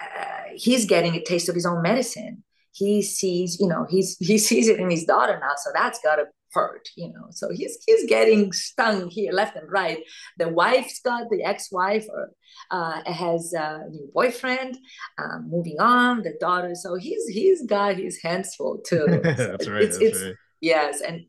uh, 0.00 0.44
he's 0.64 0.84
getting 0.86 1.14
a 1.14 1.22
taste 1.22 1.48
of 1.50 1.54
his 1.54 1.66
own 1.66 1.82
medicine. 1.82 2.42
He 2.72 3.02
sees, 3.02 3.58
you 3.60 3.68
know, 3.68 3.86
he's, 3.92 4.16
he 4.18 4.38
sees 4.38 4.66
it 4.72 4.80
in 4.80 4.90
his 4.90 5.04
daughter 5.04 5.36
now. 5.38 5.54
So 5.62 5.70
that's 5.74 6.00
gotta 6.02 6.26
hurt, 6.52 6.88
you 6.96 7.08
know. 7.08 7.26
So 7.30 7.50
he's 7.52 7.78
he's 7.86 8.08
getting 8.08 8.52
stung 8.52 9.08
here, 9.10 9.32
left 9.32 9.56
and 9.56 9.70
right. 9.70 9.98
The 10.38 10.48
wife's 10.48 11.00
got 11.00 11.28
the 11.30 11.42
ex-wife 11.42 12.06
or 12.10 12.30
uh, 12.70 13.12
has 13.12 13.52
a 13.52 13.84
new 13.90 14.10
boyfriend, 14.12 14.78
uh, 15.18 15.38
moving 15.46 15.76
on. 15.78 16.22
The 16.22 16.34
daughter, 16.40 16.74
so 16.74 16.96
he's 16.96 17.26
he's 17.26 17.64
got 17.66 17.96
his 17.96 18.20
hands 18.22 18.54
full 18.54 18.78
too. 18.86 19.06
that's 19.22 19.68
right. 19.68 19.82
It's, 19.82 19.98
that's 19.98 20.16
it's, 20.16 20.22
right. 20.22 20.34
Yes, 20.60 21.00
and 21.00 21.24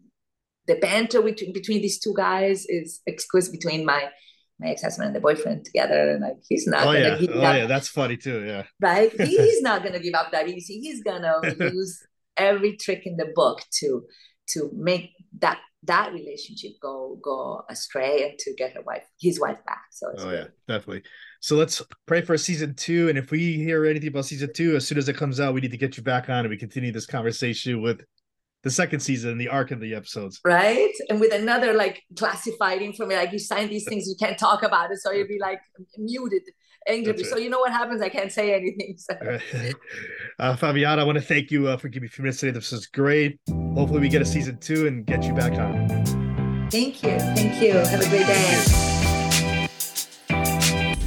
the 0.67 0.75
banter 0.75 1.21
between 1.21 1.53
between 1.53 1.81
these 1.81 1.99
two 1.99 2.13
guys 2.15 2.65
is 2.67 3.01
exquisite 3.07 3.51
between 3.51 3.85
my 3.85 4.09
my 4.59 4.69
ex-husband 4.69 5.07
and 5.07 5.15
the 5.15 5.19
boyfriend 5.19 5.65
together 5.65 6.11
and 6.11 6.21
like 6.21 6.37
he's 6.47 6.67
not 6.67 6.83
oh, 6.83 6.93
gonna 6.93 6.99
yeah. 6.99 7.17
give 7.17 7.35
oh 7.35 7.41
up. 7.41 7.55
yeah 7.55 7.65
that's 7.65 7.87
funny 7.87 8.15
too 8.15 8.45
yeah 8.45 8.63
right 8.79 9.11
he's 9.21 9.61
not 9.61 9.83
gonna 9.83 9.99
give 9.99 10.13
up 10.13 10.31
that 10.31 10.47
easy 10.47 10.79
he's 10.79 11.01
gonna 11.01 11.39
use 11.59 12.05
every 12.37 12.77
trick 12.77 13.05
in 13.05 13.17
the 13.17 13.31
book 13.35 13.61
to 13.71 14.03
to 14.49 14.69
make 14.73 15.11
that 15.39 15.59
that 15.83 16.13
relationship 16.13 16.73
go 16.81 17.17
go 17.23 17.63
astray 17.69 18.29
and 18.29 18.37
to 18.37 18.53
get 18.55 18.73
her 18.73 18.81
wife 18.81 19.03
his 19.19 19.39
wife 19.39 19.57
back. 19.65 19.85
So 19.91 20.13
oh 20.17 20.31
yeah 20.31 20.47
definitely. 20.67 21.03
So 21.39 21.55
let's 21.55 21.81
pray 22.05 22.21
for 22.21 22.37
season 22.37 22.75
two 22.75 23.09
and 23.09 23.17
if 23.17 23.31
we 23.31 23.53
hear 23.53 23.85
anything 23.85 24.09
about 24.09 24.25
season 24.25 24.51
two 24.53 24.75
as 24.75 24.87
soon 24.87 24.97
as 24.97 25.09
it 25.09 25.17
comes 25.17 25.39
out 25.39 25.53
we 25.53 25.61
need 25.61 25.71
to 25.71 25.77
get 25.77 25.97
you 25.97 26.03
back 26.03 26.29
on 26.29 26.39
and 26.39 26.49
we 26.49 26.57
continue 26.57 26.91
this 26.91 27.07
conversation 27.07 27.81
with 27.81 28.03
the 28.63 28.71
second 28.71 28.99
season 28.99 29.37
the 29.37 29.47
arc 29.47 29.71
of 29.71 29.79
the 29.79 29.93
episodes 29.95 30.39
right 30.45 30.93
and 31.09 31.19
with 31.19 31.33
another 31.33 31.73
like 31.73 32.03
classified 32.17 32.81
information 32.81 33.21
like 33.21 33.31
you 33.31 33.39
sign 33.39 33.69
these 33.69 33.85
things 33.85 34.07
you 34.07 34.15
can't 34.19 34.37
talk 34.37 34.63
about 34.63 34.91
it 34.91 34.97
so 34.99 35.11
you'll 35.11 35.27
be 35.27 35.39
like 35.39 35.59
muted 35.97 36.43
interview. 36.87 37.23
So 37.25 37.37
you 37.37 37.49
know 37.49 37.59
what 37.59 37.71
happens? 37.71 38.01
I 38.01 38.09
can't 38.09 38.31
say 38.31 38.53
anything. 38.53 38.95
So. 38.97 39.13
uh, 40.39 40.55
Fabiana, 40.55 40.99
I 40.99 41.03
want 41.03 41.17
to 41.17 41.23
thank 41.23 41.51
you 41.51 41.67
uh, 41.67 41.77
for 41.77 41.89
giving 41.89 42.03
me 42.03 42.07
a 42.07 42.11
few 42.11 42.23
minutes 42.23 42.39
today. 42.39 42.51
This 42.51 42.71
was 42.71 42.87
great. 42.87 43.39
Hopefully, 43.49 43.99
we 43.99 44.09
get 44.09 44.21
a 44.21 44.25
season 44.25 44.57
two 44.57 44.87
and 44.87 45.05
get 45.05 45.23
you 45.23 45.33
back 45.33 45.53
on. 45.53 45.87
Thank 46.69 47.03
you. 47.03 47.19
Thank 47.19 47.61
you. 47.61 47.73
Have 47.73 48.01
a 48.01 48.09
great 48.09 48.27
day. 48.27 48.90